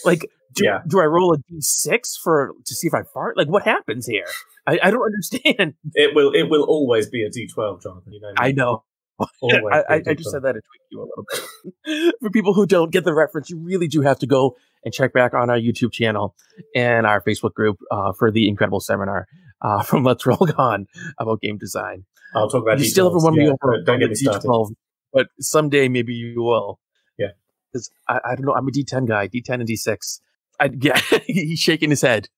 [0.04, 0.80] Like, do, yeah.
[0.86, 3.36] do I roll a d6 for to see if I fart?
[3.36, 4.26] Like, what happens here?
[4.66, 5.74] I, I don't understand.
[5.94, 8.12] It will it will always be a d12, Jonathan.
[8.12, 8.32] You know.
[8.38, 8.84] I know.
[9.20, 12.14] I, I, I, just said that to tweak you a little bit.
[12.20, 15.12] For people who don't get the reference, you really do have to go and check
[15.12, 16.34] back on our YouTube channel
[16.74, 19.28] and our Facebook group uh, for the incredible seminar
[19.60, 20.86] uh, from Let's Roll Con
[21.18, 22.04] about game design.
[22.34, 22.78] I'll talk about.
[22.78, 22.80] It.
[22.80, 22.92] You details.
[22.92, 23.82] still haven't won me over.
[23.84, 24.42] Don't get me started.
[24.42, 24.70] D12,
[25.12, 26.80] but someday maybe you will.
[27.16, 27.28] Yeah,
[27.70, 28.54] because I, I, don't know.
[28.54, 29.28] I'm a D10 guy.
[29.28, 30.20] D10 and D6.
[30.58, 32.28] I, yeah, he's shaking his head.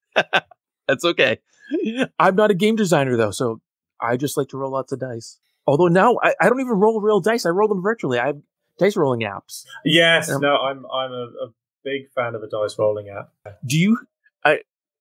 [0.86, 1.38] That's okay.
[2.18, 3.60] I'm not a game designer though, so
[4.00, 5.38] I just like to roll lots of dice.
[5.66, 7.46] Although now I, I don't even roll real dice.
[7.46, 8.18] I roll them virtually.
[8.18, 8.40] I have
[8.78, 9.64] dice rolling apps.
[9.84, 11.48] Yes, um, no, I'm I'm a, a
[11.84, 13.30] big fan of a dice rolling app.
[13.64, 13.98] Do you?
[14.44, 14.60] I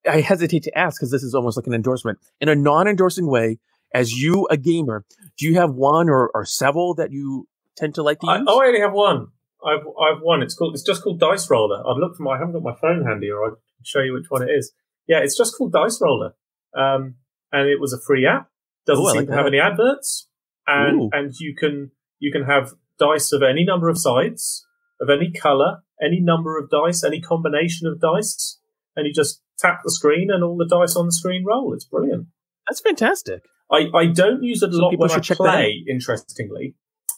[0.09, 2.19] I hesitate to ask because this is almost like an endorsement.
[2.41, 3.59] In a non-endorsing way,
[3.93, 5.05] as you a gamer,
[5.37, 7.47] do you have one or, or several that you
[7.77, 8.47] tend to like to use?
[8.47, 9.27] I, oh, I only have one.
[9.65, 10.41] I've I've one.
[10.41, 11.79] It's called it's just called Dice Roller.
[11.79, 14.29] I'd look for my I haven't got my phone handy, or I'd show you which
[14.29, 14.73] one it is.
[15.07, 16.35] Yeah, it's just called Dice Roller,
[16.75, 17.15] um,
[17.51, 18.49] and it was a free app.
[18.85, 19.37] Doesn't Ooh, seem like to that.
[19.37, 20.27] have any adverts,
[20.67, 21.09] and Ooh.
[21.13, 24.65] and you can you can have dice of any number of sides,
[24.99, 28.59] of any color, any number of dice, any combination of dice,
[28.95, 31.73] and you just tap the screen and all the dice on the screen roll.
[31.73, 32.27] It's brilliant.
[32.67, 33.43] That's fantastic.
[33.71, 36.75] I, I don't use it a lot when I play, interestingly.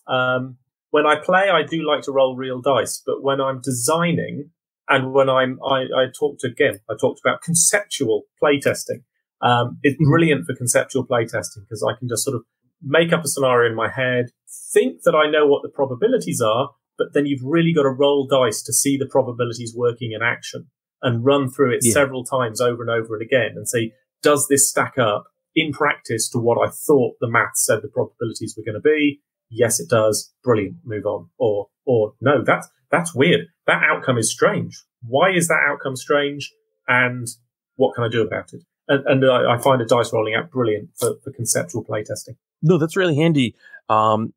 [0.07, 0.57] Um,
[0.91, 4.51] when I play, I do like to roll real dice, but when I'm designing
[4.87, 9.03] and when I'm, I, I talked again, I talked about conceptual playtesting.
[9.41, 10.09] Um, it's mm-hmm.
[10.09, 12.43] brilliant for conceptual playtesting because I can just sort of
[12.81, 14.27] make up a scenario in my head,
[14.73, 18.27] think that I know what the probabilities are, but then you've really got to roll
[18.27, 20.67] dice to see the probabilities working in action
[21.01, 21.93] and run through it yeah.
[21.93, 26.29] several times over and over and again and see, does this stack up in practice
[26.29, 29.21] to what I thought the math said the probabilities were going to be?
[29.49, 30.33] Yes, it does.
[30.43, 30.77] Brilliant.
[30.83, 31.29] Move on.
[31.37, 33.47] Or, or no, that's, that's weird.
[33.67, 34.83] That outcome is strange.
[35.01, 36.51] Why is that outcome strange?
[36.87, 37.27] And
[37.75, 38.61] what can I do about it?
[38.87, 42.35] And, and I, I, find a dice rolling app brilliant for, for conceptual playtesting.
[42.61, 43.55] No, that's really handy.
[43.89, 44.33] Um,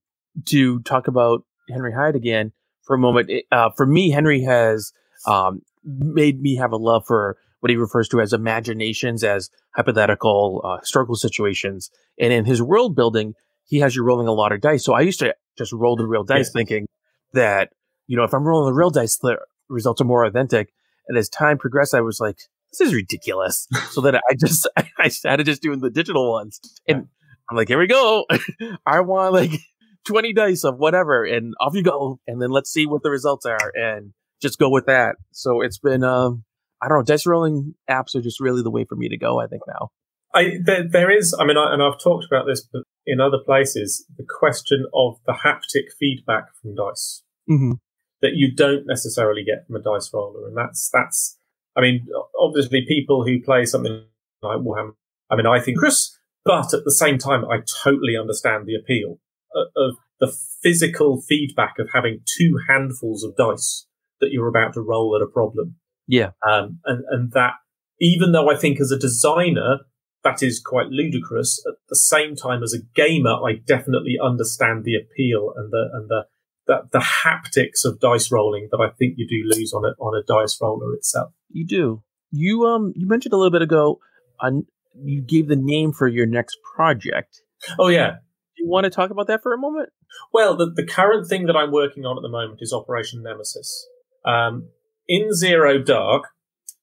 [0.46, 3.30] to talk about Henry Hyde again for a moment.
[3.50, 4.92] Uh, for me, Henry has
[5.26, 10.62] um, made me have a love for what he refers to as imagi-nations, as hypothetical
[10.64, 11.90] uh, historical situations.
[12.18, 13.34] And in his world building,
[13.66, 14.84] he has you rolling a lot of dice.
[14.84, 16.58] So I used to just roll the real dice, yeah.
[16.58, 16.86] thinking
[17.32, 17.70] that
[18.06, 19.38] you know if I'm rolling the real dice, the
[19.68, 20.72] results are more authentic.
[21.08, 22.38] And as time progressed, I was like,
[22.72, 23.66] this is ridiculous.
[23.90, 27.08] so then I just I started just doing the digital ones, and
[27.50, 28.26] I'm like, here we go.
[28.86, 29.52] I want like
[30.06, 32.20] 20 dice of whatever, and off you go.
[32.26, 35.16] And then let's see what the results are, and just go with that.
[35.32, 36.44] So it's been, um,
[36.82, 39.40] I don't know, dice rolling apps are just really the way for me to go.
[39.40, 39.90] I think now.
[40.34, 42.68] I there, there is, I mean, I, and I've talked about this
[43.06, 44.04] in other places.
[44.16, 47.72] The question of the haptic feedback from dice mm-hmm.
[48.20, 51.37] that you don't necessarily get from a dice roller, and that's that's.
[51.78, 52.06] I mean,
[52.38, 54.04] obviously, people who play something
[54.42, 54.94] like Warhammer.
[55.30, 59.20] I mean, I think Chris, but at the same time, I totally understand the appeal
[59.54, 63.86] of, of the physical feedback of having two handfuls of dice
[64.20, 65.76] that you're about to roll at a problem.
[66.08, 66.30] Yeah.
[66.48, 67.54] Um, and, and that,
[68.00, 69.78] even though I think as a designer,
[70.24, 74.96] that is quite ludicrous, at the same time as a gamer, I definitely understand the
[74.96, 76.24] appeal and the, and the,
[76.68, 80.14] the, the haptics of dice rolling that I think you do lose on a, on
[80.16, 81.32] a dice roller itself.
[81.48, 82.02] You do.
[82.30, 83.98] You, um, you mentioned a little bit ago,
[84.40, 84.50] uh,
[84.94, 87.42] you gave the name for your next project.
[87.78, 88.10] Oh, yeah.
[88.10, 89.88] Do you want to talk about that for a moment?
[90.32, 93.88] Well, the, the current thing that I'm working on at the moment is Operation Nemesis.
[94.24, 94.68] Um,
[95.08, 96.24] in Zero Dark,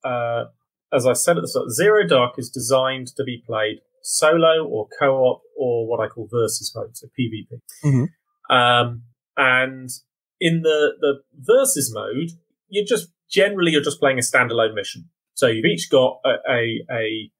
[0.03, 0.45] uh,
[0.91, 4.87] as I said at the start, Zero Dark is designed to be played solo or
[4.99, 7.59] co-op or what I call versus mode, so PvP.
[7.83, 8.55] Mm-hmm.
[8.55, 9.03] Um,
[9.37, 9.89] and
[10.39, 12.31] in the the versus mode,
[12.69, 15.09] you're just generally you're just playing a standalone mission.
[15.33, 17.31] So you've each got a, a, a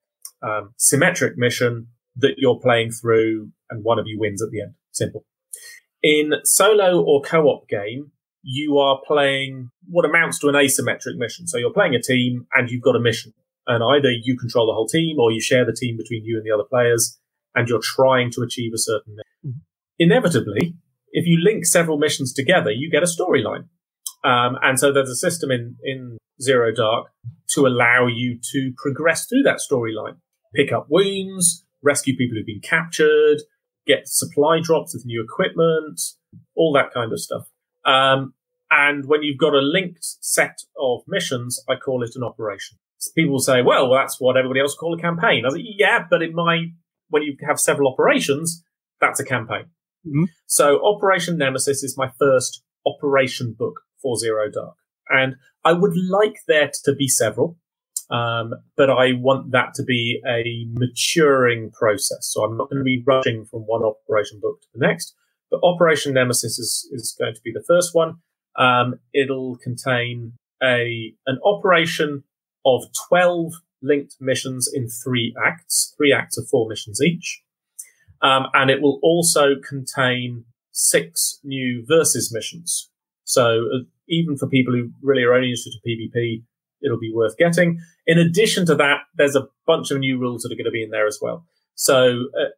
[0.45, 1.87] um, symmetric mission
[2.17, 4.73] that you're playing through, and one of you wins at the end.
[4.91, 5.25] Simple.
[6.03, 8.11] In solo or co-op game,
[8.43, 11.47] you are playing what amounts to an asymmetric mission.
[11.47, 13.33] So you're playing a team and you've got a mission.
[13.65, 16.45] And either you control the whole team or you share the team between you and
[16.45, 17.17] the other players
[17.55, 19.57] and you're trying to achieve a certain mission.
[19.57, 19.61] Mhm.
[19.97, 20.75] Inevitably,
[21.15, 23.69] if you link several missions together, you get a storyline.
[24.25, 27.07] Um, and so there's a system in, in Zero Dark
[27.53, 30.17] to allow you to progress through that storyline,
[30.53, 33.37] pick up wounds, rescue people who've been captured,
[33.87, 36.01] get supply drops with new equipment,
[36.55, 37.47] all that kind of stuff.
[37.85, 38.33] Um,
[38.69, 42.77] and when you've got a linked set of missions, I call it an operation.
[42.97, 45.45] So people say, well, that's what everybody else call a campaign.
[45.45, 46.71] I was like, yeah, but in my,
[47.09, 48.65] when you have several operations,
[48.99, 49.67] that's a campaign.
[50.05, 50.27] Mhm.
[50.45, 54.75] So Operation Nemesis is my first operation book for Zero Dark.
[55.09, 57.57] And I would like there to be several.
[58.11, 62.27] Um, but I want that to be a maturing process.
[62.31, 65.15] So I'm not going to be rushing from one operation book to the next.
[65.49, 68.17] But Operation Nemesis is, is going to be the first one.
[68.57, 72.23] Um, it'll contain a an operation
[72.65, 77.41] of 12 linked missions in three acts, three acts of four missions each.
[78.25, 82.89] Um, and it will also contain six new versus missions.
[83.23, 86.43] So uh, even for people who really are only interested in PvP,
[86.83, 87.79] it'll be worth getting.
[88.07, 90.83] In addition to that, there's a bunch of new rules that are going to be
[90.83, 91.45] in there as well.
[91.75, 92.49] So uh,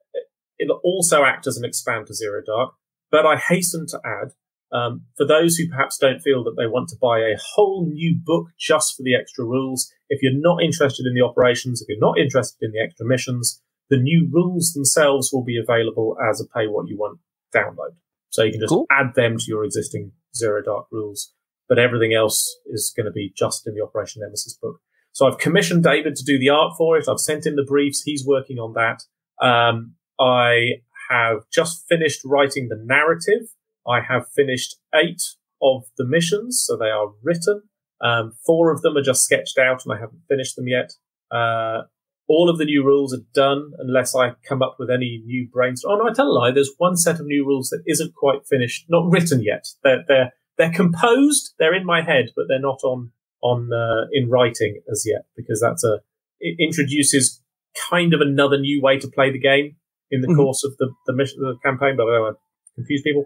[0.57, 2.71] it'll also act as an expand to Zero Dark.
[3.11, 4.29] But I hasten to add,
[4.71, 8.17] um, for those who perhaps don't feel that they want to buy a whole new
[8.23, 11.99] book just for the extra rules, if you're not interested in the operations, if you're
[11.99, 16.45] not interested in the extra missions, the new rules themselves will be available as a
[16.45, 17.19] pay what you want
[17.55, 17.95] download.
[18.29, 18.85] So you can just Cool.
[18.91, 21.33] add them to your existing Zero Dark rules.
[21.69, 24.79] But everything else is going to be just in the Operation Nemesis book.
[25.11, 27.09] So I've commissioned David to do the art for it.
[27.09, 28.03] I've sent him the briefs.
[28.03, 29.01] He's working on that.
[29.45, 33.49] Um, I have just finished writing the narrative.
[33.87, 35.21] I have finished eight
[35.61, 37.63] of the missions, so they are written.
[38.01, 40.93] Um, four of them are just sketched out, and I haven't finished them yet.
[41.31, 41.83] Uh,
[42.27, 45.99] all of the new rules are done, unless I come up with any new brainstorm.
[45.99, 46.51] Oh no, I tell a lie.
[46.51, 49.67] There's one set of new rules that isn't quite finished, not written yet.
[49.83, 51.53] They're they're they're composed.
[51.59, 53.11] They're in my head, but they're not on
[53.41, 55.99] on uh, in writing as yet because that's a
[56.39, 57.41] it introduces
[57.89, 59.75] kind of another new way to play the game
[60.11, 60.35] in the Mhm.
[60.35, 61.95] course of the the mission the campaign.
[61.97, 63.25] But I don't want to confuse people.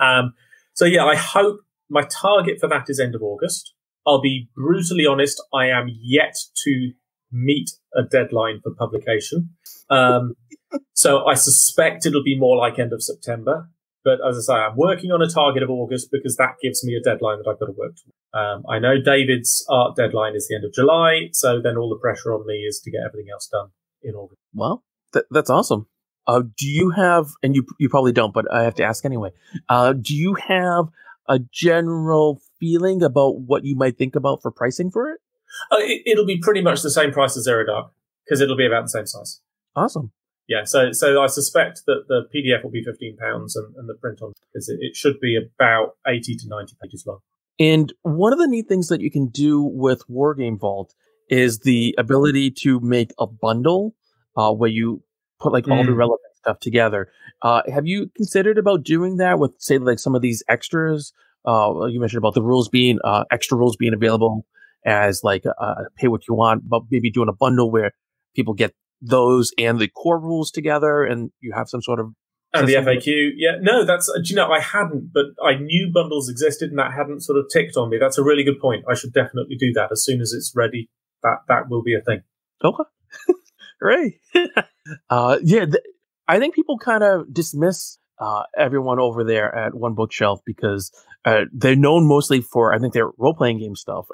[0.00, 0.34] Um,
[0.74, 1.60] so yeah, I hope
[1.90, 3.72] my target for that is end of August.
[4.06, 5.42] I'll be brutally honest.
[5.52, 6.34] I am yet
[6.64, 6.92] to
[7.30, 9.50] meet a deadline for publication.
[9.90, 10.34] Um,
[10.92, 13.68] so I suspect it'll be more like end of September.
[14.04, 16.94] But as I say, I'm working on a target of August because that gives me
[16.94, 18.38] a deadline that I've got to work to.
[18.38, 21.98] Um, I know David's art deadline is the end of July, so then all the
[21.98, 23.68] pressure on me is to get everything else done
[24.02, 24.40] in August.
[24.54, 25.88] Well, th- that's awesome.
[26.26, 29.30] Uh, do you have, and you you probably don't, but I have to ask anyway.
[29.68, 30.86] Uh, do you have
[31.28, 35.20] a general feeling about what you might think about for pricing for it?
[35.70, 37.92] Uh, it, it'll be pretty much the same price as Zero Dark
[38.24, 39.40] because it'll be about the same size.
[39.76, 40.12] Awesome.
[40.48, 43.94] Yeah, so so I suspect that the PDF will be fifteen pounds and, and the
[43.94, 47.18] print on because it, it should be about eighty to ninety pages long.
[47.60, 50.94] And one of the neat things that you can do with Wargame Vault
[51.28, 53.94] is the ability to make a bundle
[54.36, 55.02] uh, where you
[55.40, 55.96] put like all the Mm.
[55.96, 57.08] relevant stuff together.
[57.42, 61.12] Uh, have you considered about doing that with, say, like some of these extras?
[61.44, 64.46] Uh, you mentioned about the rules being uh, extra rules being available
[64.84, 67.92] as like uh, pay what you want, but maybe doing a bundle where
[68.34, 72.12] people get those and the core rules together, and you have some sort of
[72.54, 72.74] And the?
[72.74, 76.78] FAQ, yeah, no, that's do you know I hadn't, but I knew bundles existed and
[76.78, 77.98] that hadn't sort of ticked on me.
[77.98, 78.84] That's a really good point.
[78.88, 80.88] I should definitely do that as soon as it's ready.
[81.22, 82.22] That that will be a thing.
[82.64, 82.84] Okay.
[83.80, 84.20] Great.
[85.10, 85.84] uh, yeah, th-
[86.26, 90.90] I think people kind of dismiss uh, everyone over there at One Bookshelf because
[91.24, 94.06] uh, they're known mostly for I think their role playing game stuff.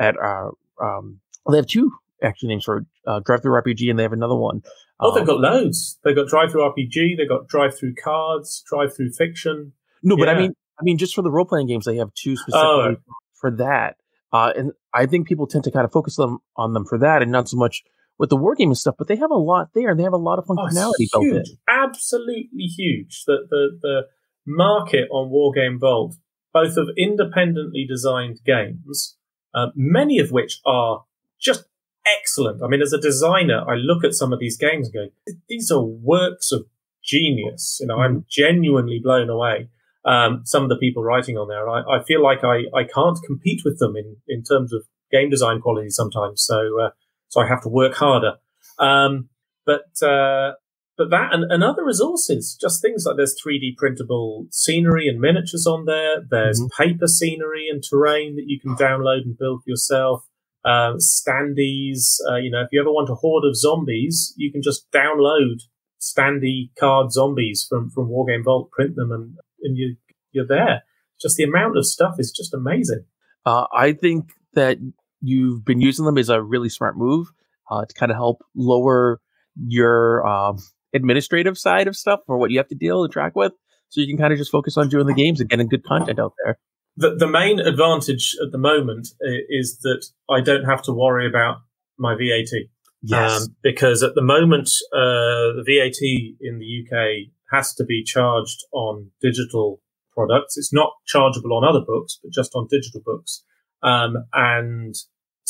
[0.00, 0.50] At uh,
[0.82, 1.20] um,
[1.50, 1.92] they have two
[2.22, 4.62] actually names for uh, Drive Through RPG, and they have another one.
[4.98, 5.98] Oh, they've um, got loads.
[6.04, 7.16] They've got Drive Through RPG.
[7.16, 9.72] They've got Drive Through Cards, Drive Through Fiction.
[10.02, 10.34] No, but yeah.
[10.34, 13.14] I mean, I mean, just for the role playing games, they have two specifically oh.
[13.38, 13.96] for that.
[14.32, 17.22] Uh, and I think people tend to kind of focus them on them for that,
[17.22, 17.82] and not so much
[18.18, 18.94] with the wargaming stuff.
[18.98, 21.20] But they have a lot there, and they have a lot of oh, functionality oh,
[21.20, 21.44] built in.
[21.68, 23.24] Absolutely huge.
[23.26, 24.00] The the the
[24.46, 26.14] market on Wargame Vault,
[26.52, 29.16] both of independently designed games,
[29.54, 31.04] uh, many of which are
[31.40, 31.64] just
[32.06, 32.62] excellent.
[32.62, 35.70] I mean, as a designer, I look at some of these games and go, these
[35.70, 36.66] are works of
[37.02, 37.78] genius.
[37.80, 38.28] You know, I'm mm-hmm.
[38.28, 39.68] genuinely blown away.
[40.04, 43.18] Um, some of the people writing on there, I, I, feel like I, I can't
[43.26, 46.42] compete with them in, in terms of game design quality sometimes.
[46.42, 46.90] So, uh,
[47.28, 48.36] so I have to work harder.
[48.78, 49.28] Um,
[49.66, 50.52] but, uh,
[51.00, 55.66] but that and, and, other resources, just things like there's 3D printable scenery and miniatures
[55.66, 56.16] on there.
[56.28, 56.82] There's mm-hmm.
[56.82, 60.26] paper scenery and terrain that you can download and build yourself
[60.62, 62.18] uh, standees.
[62.28, 65.62] Uh, you know, if you ever want a horde of zombies, you can just download
[66.02, 69.96] standee card zombies from from Wargame Vault, print them, and and you
[70.32, 70.82] you're there.
[71.18, 73.06] Just the amount of stuff is just amazing.
[73.46, 74.76] Uh, I think that
[75.22, 77.28] you've been using them is a really smart move
[77.70, 79.22] uh, to kind of help lower
[79.56, 80.58] your um,
[80.94, 83.52] administrative side of stuff for what you have to deal and track with,
[83.88, 86.18] so you can kind of just focus on doing the games and getting good content
[86.18, 86.58] out there
[86.96, 89.08] the, the main advantage at the moment
[89.48, 91.58] is that I don't have to worry about
[91.98, 92.68] my VAT.
[93.02, 93.42] Yes.
[93.42, 98.58] Um, because at the moment, uh, the VAT in the UK has to be charged
[98.72, 99.80] on digital
[100.12, 100.58] products.
[100.58, 103.42] It's not chargeable on other books, but just on digital books.
[103.82, 104.94] Um, and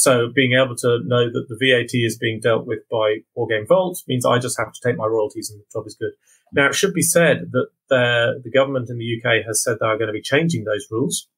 [0.01, 4.03] so being able to know that the VAT is being dealt with by Wargame Vault
[4.09, 6.13] means I just have to take my royalties and the job is good.
[6.55, 9.87] Now, it should be said that the, the government in the UK has said they
[9.87, 11.29] are going to be changing those rules.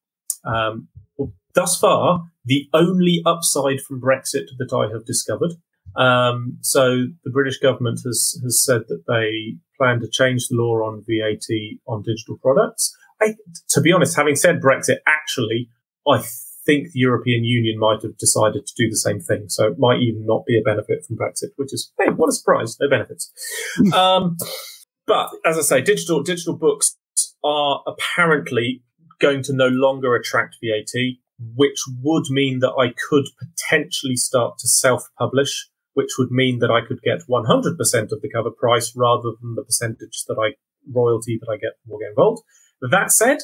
[0.44, 0.86] Um,
[1.16, 5.54] well, thus far, the only upside from Brexit that I have discovered.
[5.96, 10.86] Um, so the British government has has said that they plan to change the law
[10.86, 11.48] on VAT
[11.88, 12.96] on digital products.
[13.20, 13.34] I,
[13.70, 15.68] to be honest, having said Brexit, actually,
[16.08, 16.22] I
[16.64, 19.46] think the European Union might have decided to do the same thing.
[19.48, 22.32] So it might even not be a benefit from Brexit, which is, hey, what a
[22.32, 22.76] surprise!
[22.80, 23.32] No benefits.
[23.94, 24.36] um,
[25.06, 26.96] but as I say, digital digital books
[27.44, 28.82] are apparently
[29.20, 31.16] going to no longer attract VAT,
[31.54, 36.70] which would mean that I could potentially start to self publish, which would mean that
[36.70, 40.54] I could get 100% of the cover price rather than the percentage that I
[40.92, 42.42] royalty that I get from Wargame Vault.
[42.90, 43.38] That said,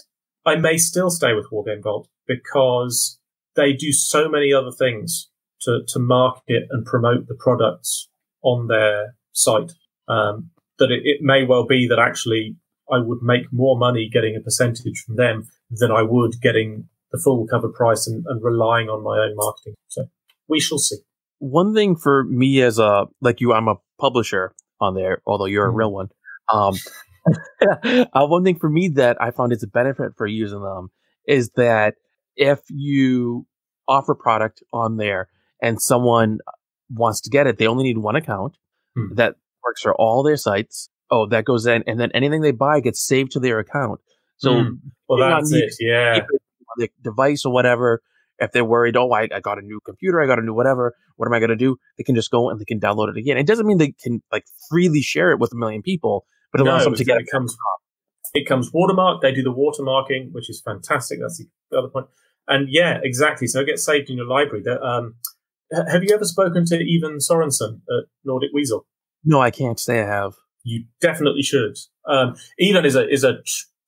[0.46, 3.18] I may still stay with Wargame Vault because
[3.56, 5.28] they do so many other things
[5.62, 8.08] to, to market and promote the products
[8.42, 9.72] on their site
[10.08, 12.56] um, that it, it may well be that actually
[12.90, 17.18] I would make more money getting a percentage from them than I would getting the
[17.18, 19.74] full cover price and, and relying on my own marketing.
[19.88, 20.06] So
[20.48, 20.96] we shall see.
[21.38, 25.66] One thing for me as a like you, I'm a publisher on there, although you're
[25.66, 25.74] mm-hmm.
[25.74, 26.08] a real one.
[26.52, 26.74] Um,
[28.12, 30.90] uh, one thing for me that I found is a benefit for using them
[31.26, 31.94] is that
[32.36, 33.46] if you
[33.86, 35.28] offer product on there
[35.62, 36.38] and someone
[36.90, 38.56] wants to get it, they only need one account
[38.96, 39.14] hmm.
[39.14, 40.88] that works for all their sites.
[41.10, 44.00] Oh, that goes in, and then anything they buy gets saved to their account.
[44.36, 44.78] So, mm.
[45.08, 45.74] well, that's it.
[45.80, 46.20] Yeah.
[46.76, 48.02] The device or whatever.
[48.38, 50.94] If they're worried, oh, I, I got a new computer, I got a new whatever.
[51.16, 51.76] What am I going to do?
[51.96, 53.36] They can just go and they can download it again.
[53.36, 56.66] It doesn't mean they can like freely share it with a million people, but it
[56.66, 57.28] allows no, them to get it.
[57.30, 57.56] Comes,
[58.34, 59.20] it comes watermarked.
[59.20, 61.18] They do the watermarking, which is fantastic.
[61.20, 62.06] That's the other point.
[62.46, 63.46] And yeah, exactly.
[63.46, 64.62] So it gets saved in your library.
[64.64, 65.16] That, um,
[65.72, 68.86] have you ever spoken to Ivan Sorensen at Nordic Weasel?
[69.24, 70.34] No, I can't say I have.
[70.64, 71.76] You definitely should.
[72.06, 73.38] Um, Ivan is a is a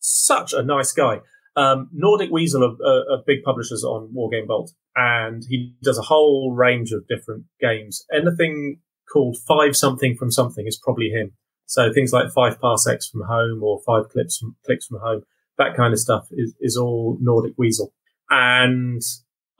[0.00, 1.20] such a nice guy.
[1.56, 6.02] Um, Nordic Weasel are, are, are, big publishers on Wargame Vault, and he does a
[6.02, 8.04] whole range of different games.
[8.14, 8.80] Anything
[9.12, 11.32] called Five Something from Something is probably him.
[11.70, 15.22] So things like Five Parsecs from Home or Five Clips from, Clicks from Home,
[15.58, 17.92] that kind of stuff is, is all Nordic Weasel.
[18.28, 19.02] And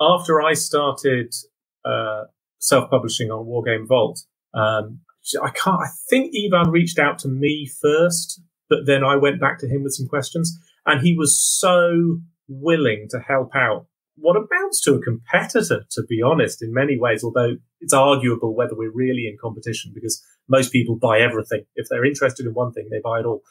[0.00, 1.34] after I started
[1.84, 2.24] uh,
[2.58, 4.22] self-publishing on Wargame Vault,
[4.54, 5.00] um,
[5.42, 5.80] I can't.
[5.80, 8.40] I think Ivan reached out to me first
[8.70, 10.56] but then I went back to him with some questions,
[10.86, 13.86] and he was so willing to help out.
[14.16, 18.76] What amounts to a competitor, to be honest, in many ways, although it's arguable whether
[18.76, 21.64] we're really in competition because most people buy everything.
[21.76, 23.42] If they're interested in one thing, they buy it all.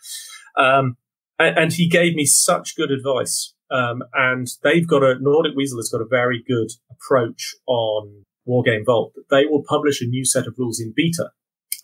[0.57, 0.97] Um,
[1.39, 3.53] and, and, he gave me such good advice.
[3.71, 8.85] Um, and they've got a, Nordic Weasel has got a very good approach on Wargame
[8.85, 9.13] Vault.
[9.29, 11.29] They will publish a new set of rules in beta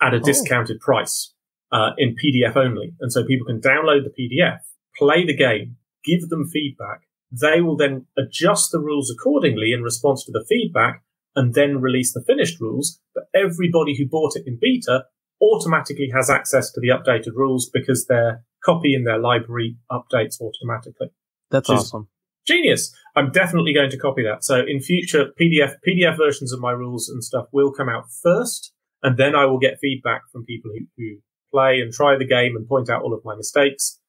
[0.01, 0.19] at a oh.
[0.19, 1.33] discounted price.
[1.71, 2.93] uh, in PDF only.
[2.99, 4.59] And so people can download the PDF,
[4.97, 7.01] play the game, give them feedback.
[7.31, 11.03] They will then adjust the rules accordingly in response to the feedback
[11.35, 12.99] and then release the finished rules.
[13.13, 15.05] But everybody who bought it in beta
[15.41, 21.09] automatically has access to the updated rules because their copy in their library updates automatically.
[21.51, 22.07] That's awesome.
[22.47, 22.95] Genius.
[23.15, 24.43] I'm definitely going to copy that.
[24.43, 28.73] So in future PDF PDF versions of my rules and stuff will come out first,
[29.03, 31.17] and then I will get feedback from people who, who
[31.51, 33.99] play and try the game and point out all of my mistakes.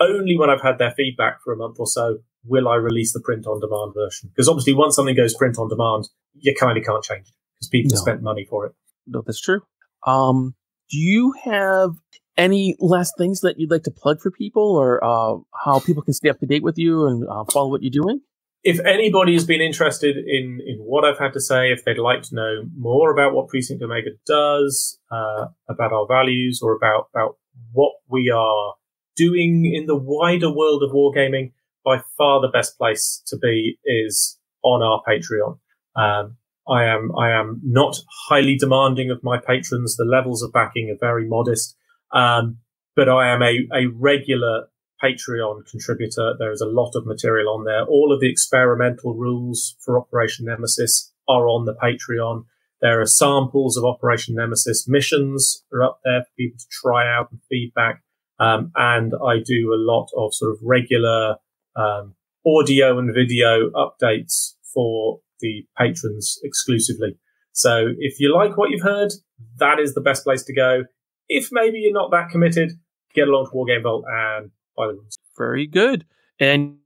[0.00, 3.20] Only when I've had their feedback for a month or so will I release the
[3.20, 4.30] print on demand version.
[4.34, 7.68] Because obviously, once something goes print on demand, you kind of can't change it because
[7.68, 8.00] people no.
[8.00, 8.72] spent money for it.
[9.06, 9.60] No, that's true.
[10.06, 10.54] Um,
[10.90, 11.92] do you have
[12.36, 16.14] any last things that you'd like to plug for people or uh, how people can
[16.14, 18.20] stay up to date with you and uh, follow what you're doing?
[18.64, 22.22] If anybody has been interested in, in what I've had to say, if they'd like
[22.22, 27.38] to know more about what Precinct Omega does, uh, about our values, or about, about
[27.72, 28.74] what we are
[29.16, 31.52] doing in the wider world of wargaming,
[31.84, 35.58] by far the best place to be is on our Patreon.
[35.96, 36.36] Um,
[36.68, 37.96] I am I am not
[38.28, 39.96] highly demanding of my patrons.
[39.96, 41.76] The levels of backing are very modest,
[42.12, 42.58] um,
[42.94, 44.68] but I am a, a regular
[45.02, 46.34] Patreon contributor.
[46.38, 47.84] There is a lot of material on there.
[47.84, 52.44] All of the experimental rules for Operation Nemesis are on the Patreon.
[52.80, 57.30] There are samples of Operation Nemesis missions are up there for people to try out
[57.30, 58.02] and feedback.
[58.38, 61.36] Um, and I do a lot of sort of regular
[61.76, 62.14] um,
[62.46, 67.18] audio and video updates for the patrons exclusively.
[67.52, 69.12] So if you like what you've heard,
[69.58, 70.84] that is the best place to go.
[71.28, 72.72] If maybe you're not that committed,
[73.14, 75.18] get along to Wargame Vault and buy the rules.
[75.36, 76.04] Very good.
[76.38, 76.78] And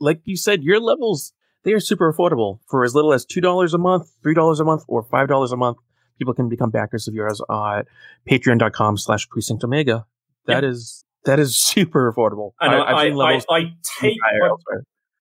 [0.00, 1.32] like you said, your levels
[1.66, 4.64] they are super affordable for as little as two dollars a month, three dollars a
[4.64, 5.78] month, or five dollars a month.
[6.16, 7.82] People can become backers of yours at
[8.30, 10.06] patreon.com slash precinct omega.
[10.46, 10.72] That yep.
[10.72, 12.52] is that is super affordable.
[12.60, 13.60] And I, I, I, I
[14.00, 14.18] take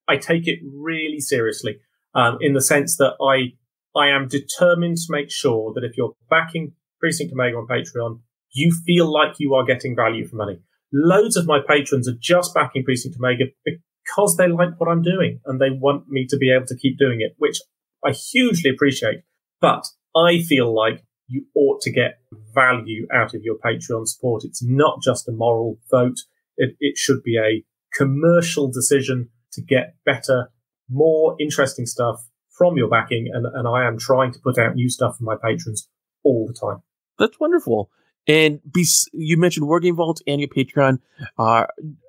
[0.07, 1.79] I take it really seriously
[2.13, 3.53] um, in the sense that I
[3.97, 8.19] I am determined to make sure that if you're backing Precinct Omega on Patreon,
[8.53, 10.59] you feel like you are getting value for money.
[10.93, 15.39] Loads of my patrons are just backing Precinct Omega because they like what I'm doing
[15.45, 17.59] and they want me to be able to keep doing it, which
[18.03, 19.21] I hugely appreciate.
[19.59, 19.85] But
[20.15, 22.19] I feel like you ought to get
[22.53, 24.43] value out of your Patreon support.
[24.43, 26.19] It's not just a moral vote.
[26.57, 27.63] It, it should be a
[27.97, 30.49] commercial decision to get better
[30.89, 34.89] more interesting stuff from your backing, and, and I am trying to put out new
[34.89, 35.89] stuff for my patrons
[36.23, 36.81] all the time.
[37.19, 37.89] That's wonderful.
[38.27, 40.99] And be, you mentioned Wargame Vault and your Patreon.
[41.37, 41.65] Uh,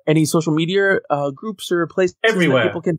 [0.07, 2.97] any social media uh, groups or places everywhere people can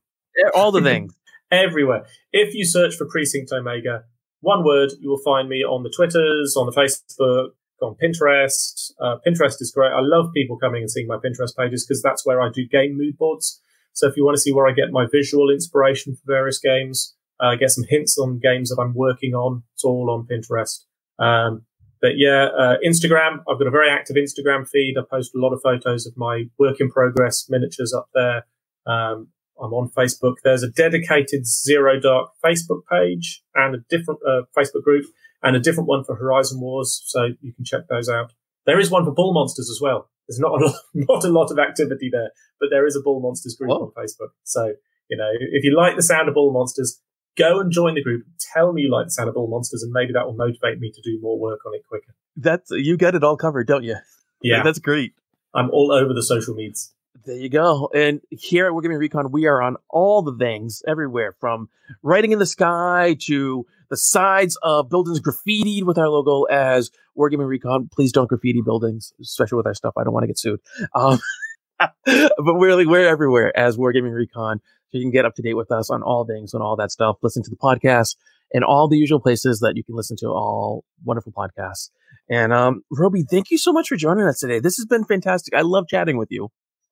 [0.55, 1.15] all the things
[1.51, 2.07] everywhere.
[2.33, 4.05] If you search for Precinct Omega,
[4.41, 7.51] one word, you will find me on the Twitters, on the Facebook,
[7.83, 8.93] on Pinterest.
[9.01, 9.93] Uh, Pinterest is great.
[9.93, 12.97] I love people coming and seeing my Pinterest pages because that's where I do game
[12.97, 13.61] mood boards.
[13.93, 17.17] So if you want to see where I get my visual inspiration for various games,
[17.41, 20.85] uh, get some hints on games that I'm working on, it's all on Pinterest.
[21.19, 21.65] Um,
[22.01, 24.95] but yeah, uh, Instagram, I've got a very active Instagram feed.
[24.97, 28.47] I post a lot of photos of my work in progress miniatures up there.
[28.87, 29.29] Um,
[29.61, 30.37] I'm on Facebook.
[30.45, 35.05] There's a dedicated Zero Dark Facebook page and a different uh, Facebook group
[35.43, 37.03] and a different one for Horizon Wars.
[37.07, 38.33] So you can check those out.
[38.67, 40.11] There is one for Ball Monsters as well.
[40.29, 42.31] There's not a lot, not a lot of activity there,
[42.61, 43.93] but there is a Ball Monsters group Whoa.
[43.97, 44.31] on Facebook.
[44.45, 44.75] So,
[45.09, 47.01] you know, if you like the sound of Ball Monsters,
[47.37, 48.25] go and join the group.
[48.53, 50.93] Tell me you like the sound of Ball Monsters, and maybe that will motivate me
[50.93, 52.15] to do more work on it quicker.
[52.37, 53.97] That's you get it all covered, don't you?
[54.43, 55.15] Yeah, that's great.
[55.55, 56.93] I'm all over the social medias.
[57.29, 57.91] There you go.
[57.95, 61.69] And here at Wargaming Recon, we are on all the things everywhere from
[62.03, 67.47] writing in the sky to the sides of buildings graffitied with our logo as Wargaming
[67.47, 67.91] Recon.
[67.93, 69.93] Please don't graffiti buildings, especially with our stuff.
[69.99, 70.61] I don't want to get sued.
[70.95, 71.19] Um,
[71.79, 74.63] but really, we're everywhere as Wargaming Recon.
[74.89, 76.91] So you can get up to date with us on all things and all that
[76.91, 77.17] stuff.
[77.23, 78.17] Listen to the podcast
[78.55, 81.91] and all the usual places that you can listen to all wonderful podcasts.
[82.31, 84.61] And um, Robey, thank you so much for joining us today.
[84.61, 85.53] This has been fantastic.
[85.53, 86.49] I love chatting with you.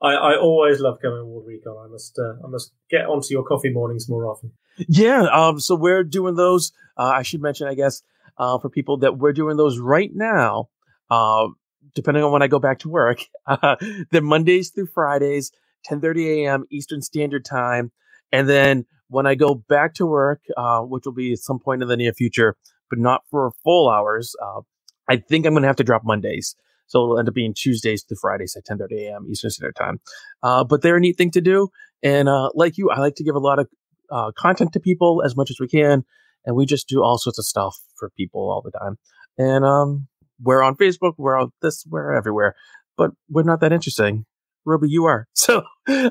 [0.07, 1.77] I, I always love coming to Ward Recon.
[1.85, 4.53] I must uh, I must get onto your coffee mornings more often.
[4.89, 5.27] Yeah.
[5.33, 5.61] Um.
[5.61, 6.73] So we're doing those.
[6.97, 8.03] Uh, I should mention, I guess,
[8.39, 10.69] uh, for people that we're doing those right now.
[11.11, 11.49] Uh,
[11.95, 13.77] depending on when I go back to work, uh,
[14.11, 15.51] they're Mondays through Fridays,
[15.91, 16.65] 10:30 a.m.
[16.71, 17.93] Eastern Standard Time,
[18.33, 21.83] and then when I go back to work, uh, which will be at some point
[21.83, 22.57] in the near future,
[22.91, 24.35] but not for full hours.
[24.43, 24.63] Uh,
[25.09, 26.57] I think I'm going to have to drop Mondays.
[26.87, 29.27] So it'll end up being Tuesdays to Fridays at 10:30 a.m.
[29.29, 30.01] Eastern Standard Time.
[30.43, 31.69] Uh, but they're a neat thing to do,
[32.03, 33.69] and uh, like you, I like to give a lot of
[34.11, 36.05] uh, content to people as much as we can,
[36.45, 38.99] and we just do all sorts of stuff for people all the time.
[39.39, 40.09] And um,
[40.43, 42.55] we're on Facebook, we're on this, we're everywhere,
[42.97, 44.25] but we're not that interesting.
[44.65, 45.29] Robey, you are.
[45.37, 45.63] So,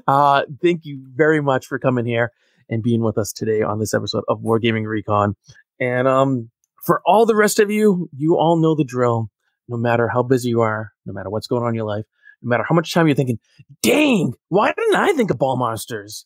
[0.07, 2.31] uh, thank you very much for coming here
[2.69, 5.35] and being with us today on this episode of Wargaming Recon.
[5.77, 6.49] And um,
[6.85, 9.29] for all the rest of you, you all know the drill.
[9.67, 12.05] No matter how busy you are, no matter what's going on in your life,
[12.41, 13.39] no matter how much time you're thinking,
[13.81, 16.25] dang, why didn't I think of ball monsters?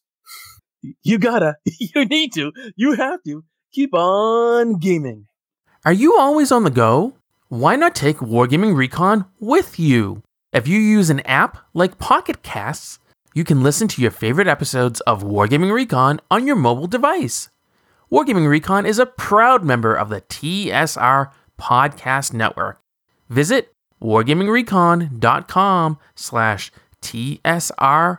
[1.03, 5.27] You gotta, you need to, you have to keep on gaming.
[5.85, 7.15] Are you always on the go?
[7.47, 10.21] Why not take Wargaming Recon with you?
[10.51, 12.99] If you use an app like Pocket Casts,
[13.33, 17.49] you can listen to your favorite episodes of Wargaming Recon on your mobile device.
[18.11, 22.81] Wargaming Recon is a proud member of the TSR Podcast Network.
[23.29, 23.71] Visit
[24.01, 26.71] wargamingrecon.com slash
[27.01, 28.17] TSRPN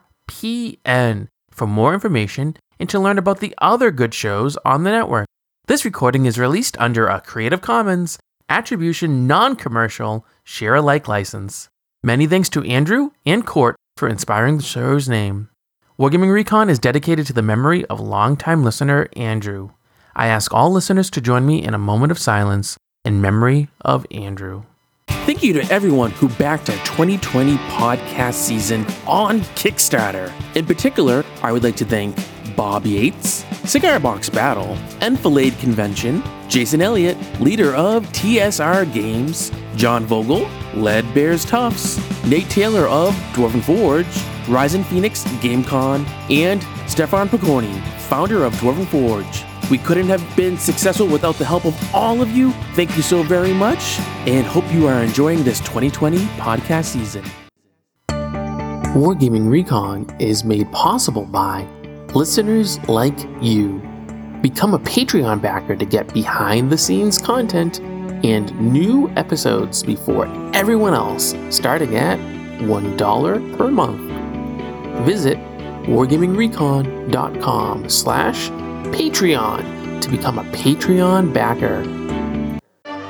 [1.50, 5.26] for more information and to learn about the other good shows on the network.
[5.66, 11.68] This recording is released under a Creative Commons Attribution Non Commercial Share Alike license.
[12.02, 15.48] Many thanks to Andrew and Court for inspiring the show's name.
[15.98, 19.70] Wargaming Recon is dedicated to the memory of longtime listener Andrew.
[20.16, 24.06] I ask all listeners to join me in a moment of silence in memory of
[24.10, 24.64] Andrew.
[25.26, 30.32] Thank you to everyone who backed our 2020 podcast season on Kickstarter.
[30.56, 32.16] In particular, I would like to thank
[32.56, 40.48] Bob Yates, Cigar Box Battle, Enfilade Convention, Jason Elliott, leader of TSR Games, John Vogel,
[40.74, 44.06] Lead Bears Tufts, Nate Taylor of Dwarven Forge,
[44.46, 49.44] Ryzen Phoenix GameCon, and Stefan Pokorny, founder of Dwarven Forge.
[49.70, 52.50] We couldn't have been successful without the help of all of you.
[52.74, 57.22] Thank you so very much, and hope you are enjoying this 2020 podcast season.
[58.94, 61.64] Wargaming Recon is made possible by
[62.12, 63.80] listeners like you.
[64.42, 67.78] Become a Patreon backer to get behind the scenes content
[68.24, 72.18] and new episodes before everyone else, starting at
[72.58, 74.00] $1 per month.
[75.06, 75.38] Visit
[75.86, 78.50] wargamingrecon.com slash
[78.88, 81.84] Patreon to become a Patreon backer.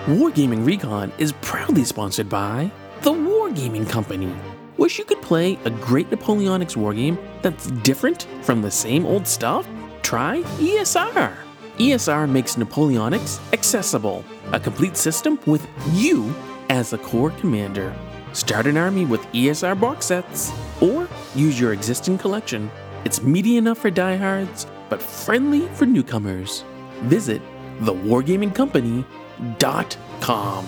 [0.06, 2.70] Wargaming Recon is proudly sponsored by
[3.02, 4.34] the Wargaming Company.
[4.76, 9.68] Wish you could play a great Napoleonics wargame that's different from the same old stuff?
[10.02, 11.34] Try ESR.
[11.78, 16.34] ESR makes Napoleonics accessible, a complete system with you
[16.68, 17.94] as the corps commander.
[18.32, 22.70] Start an army with ESR box sets, or use your existing collection.
[23.04, 26.64] It's meaty enough for diehards, but friendly for newcomers.
[27.05, 27.41] Visit
[27.80, 30.66] thewargamingcompany.com.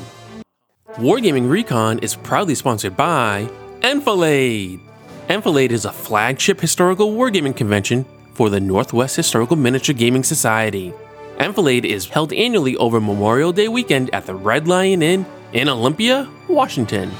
[0.97, 3.51] Wargaming Recon is proudly sponsored by
[3.83, 4.81] Enfilade.
[5.29, 10.93] Enfilade is a flagship historical wargaming convention for the Northwest Historical Miniature Gaming Society.
[11.39, 16.29] Enfilade is held annually over Memorial Day weekend at the Red Lion Inn in Olympia,
[16.49, 17.11] Washington.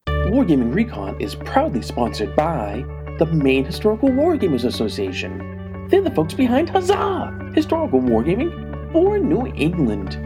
[0.08, 2.84] Wargaming Recon is proudly sponsored by
[3.20, 5.88] the Maine Historical Wargamers Association.
[5.90, 7.52] They're the folks behind Huzzah!
[7.54, 10.18] Historical Wargaming for New England.